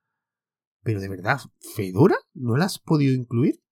Pero 0.82 1.00
de 1.00 1.08
verdad, 1.08 1.40
¿Fedora? 1.74 2.16
¿No 2.34 2.56
la 2.56 2.66
has 2.66 2.78
podido 2.78 3.14
incluir? 3.14 3.63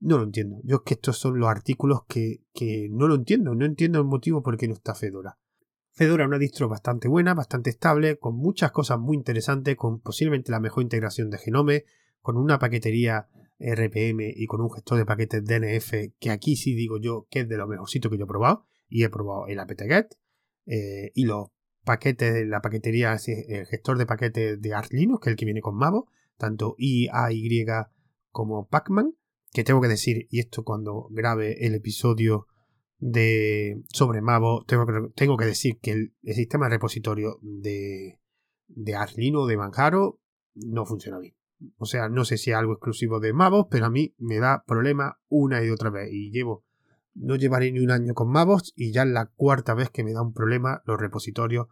No 0.00 0.18
lo 0.18 0.24
entiendo. 0.24 0.60
Yo 0.62 0.76
es 0.76 0.82
que 0.84 0.94
estos 0.94 1.18
son 1.18 1.38
los 1.38 1.48
artículos 1.48 2.04
que, 2.06 2.42
que 2.52 2.88
no 2.90 3.08
lo 3.08 3.14
entiendo. 3.14 3.54
No 3.54 3.64
entiendo 3.64 3.98
el 3.98 4.04
motivo 4.04 4.42
por 4.42 4.56
qué 4.56 4.68
no 4.68 4.74
está 4.74 4.94
Fedora. 4.94 5.38
Fedora 5.92 6.24
es 6.24 6.28
una 6.28 6.38
distro 6.38 6.68
bastante 6.68 7.08
buena, 7.08 7.32
bastante 7.32 7.70
estable, 7.70 8.18
con 8.18 8.36
muchas 8.36 8.70
cosas 8.70 8.98
muy 8.98 9.16
interesantes, 9.16 9.76
con 9.76 10.00
posiblemente 10.00 10.52
la 10.52 10.60
mejor 10.60 10.82
integración 10.82 11.30
de 11.30 11.38
Genome, 11.38 11.84
con 12.20 12.36
una 12.36 12.58
paquetería 12.58 13.28
RPM 13.58 14.34
y 14.36 14.46
con 14.46 14.60
un 14.60 14.70
gestor 14.70 14.98
de 14.98 15.06
paquetes 15.06 15.42
DNF 15.42 16.12
que 16.18 16.30
aquí 16.30 16.56
sí 16.56 16.74
digo 16.74 16.98
yo 16.98 17.26
que 17.30 17.40
es 17.40 17.48
de 17.48 17.56
lo 17.56 17.66
mejorcito 17.66 18.10
que 18.10 18.18
yo 18.18 18.24
he 18.24 18.28
probado. 18.28 18.66
Y 18.88 19.04
he 19.04 19.08
probado 19.08 19.46
el 19.46 19.58
apt-get 19.58 20.18
eh, 20.66 21.12
y 21.14 21.24
los 21.24 21.48
paquetes 21.84 22.46
la 22.46 22.60
paquetería, 22.60 23.16
el 23.26 23.66
gestor 23.66 23.96
de 23.96 24.06
paquetes 24.06 24.60
de 24.60 24.74
Arch 24.74 24.92
Linux, 24.92 25.20
que 25.20 25.30
es 25.30 25.32
el 25.32 25.36
que 25.36 25.44
viene 25.46 25.60
con 25.60 25.76
Mavo, 25.76 26.10
tanto 26.36 26.74
IAY 26.78 27.66
como 28.30 28.68
Pacman 28.68 29.14
que 29.56 29.64
tengo 29.64 29.80
que 29.80 29.88
decir, 29.88 30.26
y 30.28 30.40
esto 30.40 30.64
cuando 30.64 31.08
grabe 31.10 31.66
el 31.66 31.74
episodio 31.74 32.46
de 32.98 33.82
sobre 33.88 34.20
Mavo, 34.20 34.66
tengo 34.66 34.84
que, 34.84 34.92
tengo 35.14 35.38
que 35.38 35.46
decir 35.46 35.78
que 35.80 35.92
el, 35.92 36.14
sistema 36.34 36.66
de 36.66 36.72
repositorio 36.72 37.38
de, 37.40 38.20
de 38.68 38.94
Arlino 38.94 39.46
de 39.46 39.56
Manjaro 39.56 40.20
no 40.52 40.84
funciona 40.84 41.18
bien. 41.18 41.36
O 41.78 41.86
sea, 41.86 42.10
no 42.10 42.26
sé 42.26 42.36
si 42.36 42.50
es 42.50 42.56
algo 42.58 42.74
exclusivo 42.74 43.18
de 43.18 43.32
Mavos, 43.32 43.68
pero 43.70 43.86
a 43.86 43.90
mí 43.90 44.14
me 44.18 44.40
da 44.40 44.62
problema 44.66 45.20
una 45.28 45.64
y 45.64 45.70
otra 45.70 45.88
vez. 45.88 46.10
Y 46.12 46.30
llevo, 46.30 46.66
no 47.14 47.36
llevaré 47.36 47.72
ni 47.72 47.80
un 47.80 47.92
año 47.92 48.12
con 48.12 48.28
Mavos 48.28 48.74
y 48.76 48.92
ya 48.92 49.04
es 49.04 49.08
la 49.08 49.24
cuarta 49.24 49.72
vez 49.72 49.88
que 49.88 50.04
me 50.04 50.12
da 50.12 50.20
un 50.20 50.34
problema 50.34 50.82
los 50.84 51.00
repositorios 51.00 51.68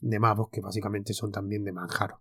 de 0.00 0.18
Mavos, 0.18 0.48
que 0.50 0.60
básicamente 0.60 1.14
son 1.14 1.30
también 1.30 1.62
de 1.62 1.70
Manjaro. 1.70 2.20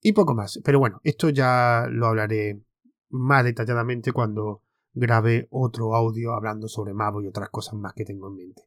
Y 0.00 0.14
poco 0.14 0.34
más. 0.34 0.58
Pero 0.64 0.80
bueno, 0.80 1.00
esto 1.04 1.28
ya 1.28 1.86
lo 1.88 2.08
hablaré 2.08 2.64
más 3.12 3.44
detalladamente 3.44 4.12
cuando 4.12 4.62
grabe 4.92 5.46
otro 5.50 5.94
audio 5.94 6.34
hablando 6.34 6.68
sobre 6.68 6.94
Mavo 6.94 7.22
y 7.22 7.28
otras 7.28 7.50
cosas 7.50 7.74
más 7.74 7.94
que 7.94 8.04
tengo 8.04 8.28
en 8.28 8.36
mente. 8.36 8.62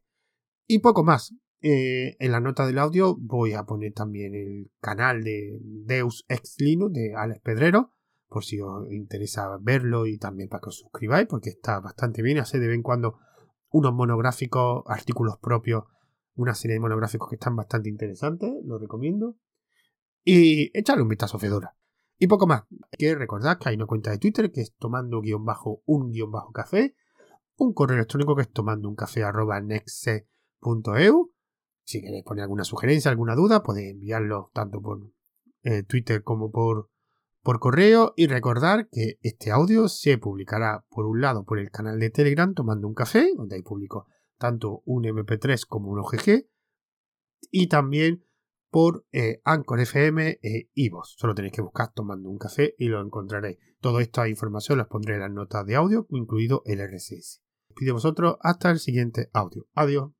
Y 0.66 0.80
poco 0.80 1.04
más. 1.04 1.34
Eh, 1.62 2.16
en 2.20 2.32
la 2.32 2.40
nota 2.40 2.66
del 2.66 2.78
audio 2.78 3.16
voy 3.18 3.54
a 3.54 3.64
poner 3.64 3.92
también 3.92 4.34
el 4.34 4.70
canal 4.80 5.24
de 5.24 5.58
Deus 5.60 6.24
Ex 6.28 6.56
Linux 6.58 6.92
de 6.92 7.14
Alex 7.14 7.40
Pedrero, 7.40 7.92
por 8.28 8.44
si 8.44 8.60
os 8.60 8.90
interesa 8.92 9.56
verlo 9.60 10.06
y 10.06 10.18
también 10.18 10.48
para 10.48 10.60
que 10.60 10.68
os 10.68 10.78
suscribáis, 10.78 11.26
porque 11.26 11.50
está 11.50 11.80
bastante 11.80 12.22
bien. 12.22 12.38
Hace 12.38 12.58
de 12.58 12.68
vez 12.68 12.76
en 12.76 12.82
cuando 12.82 13.18
unos 13.70 13.94
monográficos, 13.94 14.84
artículos 14.86 15.38
propios 15.38 15.84
una 16.36 16.54
serie 16.54 16.74
de 16.74 16.80
monográficos 16.80 17.28
que 17.28 17.36
están 17.36 17.56
bastante 17.56 17.88
interesantes, 17.88 18.52
lo 18.64 18.78
recomiendo. 18.78 19.36
Y 20.22 20.76
echarle 20.78 21.02
un 21.02 21.08
vistazo 21.08 21.36
a 21.36 21.40
Fedora. 21.40 21.76
Y 22.18 22.28
poco 22.28 22.46
más. 22.46 22.64
Que 22.96 23.14
recordad 23.14 23.58
que 23.58 23.68
hay 23.68 23.76
una 23.76 23.84
cuenta 23.86 24.10
de 24.10 24.18
Twitter 24.18 24.50
que 24.50 24.62
es 24.62 24.74
tomando-un-café, 24.76 26.94
un 27.58 27.72
correo 27.72 27.96
electrónico 27.96 28.36
que 28.36 28.42
es 28.42 28.50
tomando 28.50 28.88
un 28.88 28.96
café 28.96 29.22
Si 31.84 32.00
queréis 32.00 32.24
poner 32.24 32.42
alguna 32.42 32.64
sugerencia, 32.64 33.10
alguna 33.10 33.34
duda, 33.34 33.62
podéis 33.62 33.92
enviarlo 33.92 34.50
tanto 34.52 34.80
por 34.80 35.00
eh, 35.62 35.82
Twitter 35.84 36.22
como 36.22 36.50
por, 36.50 36.90
por 37.42 37.60
correo. 37.60 38.12
Y 38.16 38.26
recordar 38.26 38.88
que 38.90 39.18
este 39.22 39.50
audio 39.50 39.88
se 39.88 40.18
publicará 40.18 40.84
por 40.88 41.06
un 41.06 41.20
lado 41.20 41.44
por 41.44 41.58
el 41.58 41.70
canal 41.70 41.98
de 41.98 42.10
Telegram 42.10 42.52
Tomando 42.54 42.88
un 42.88 42.94
Café, 42.94 43.32
donde 43.36 43.56
hay 43.56 43.62
publico 43.62 44.06
tanto 44.38 44.82
un 44.84 45.04
MP3 45.04 45.66
como 45.66 45.90
un 45.90 46.00
OGG, 46.00 46.46
y 47.50 47.68
también 47.68 48.24
por 48.70 49.04
eh, 49.12 49.40
Anchor 49.44 49.80
FM 49.80 50.38
e 50.42 50.70
Ivos. 50.74 51.14
Solo 51.18 51.34
tenéis 51.34 51.52
que 51.52 51.62
buscar 51.62 51.92
tomando 51.92 52.28
un 52.28 52.38
café 52.38 52.74
y 52.78 52.88
lo 52.88 53.00
encontraréis. 53.00 53.58
Toda 53.80 54.02
esta 54.02 54.28
información 54.28 54.78
las 54.78 54.88
pondré 54.88 55.14
en 55.14 55.20
las 55.20 55.30
notas 55.30 55.64
de 55.66 55.76
audio, 55.76 56.06
incluido 56.10 56.62
el 56.66 56.80
RSS. 56.80 57.42
Pido 57.74 57.94
vosotros 57.94 58.36
hasta 58.40 58.70
el 58.70 58.78
siguiente 58.78 59.28
audio. 59.32 59.66
Adiós. 59.74 60.15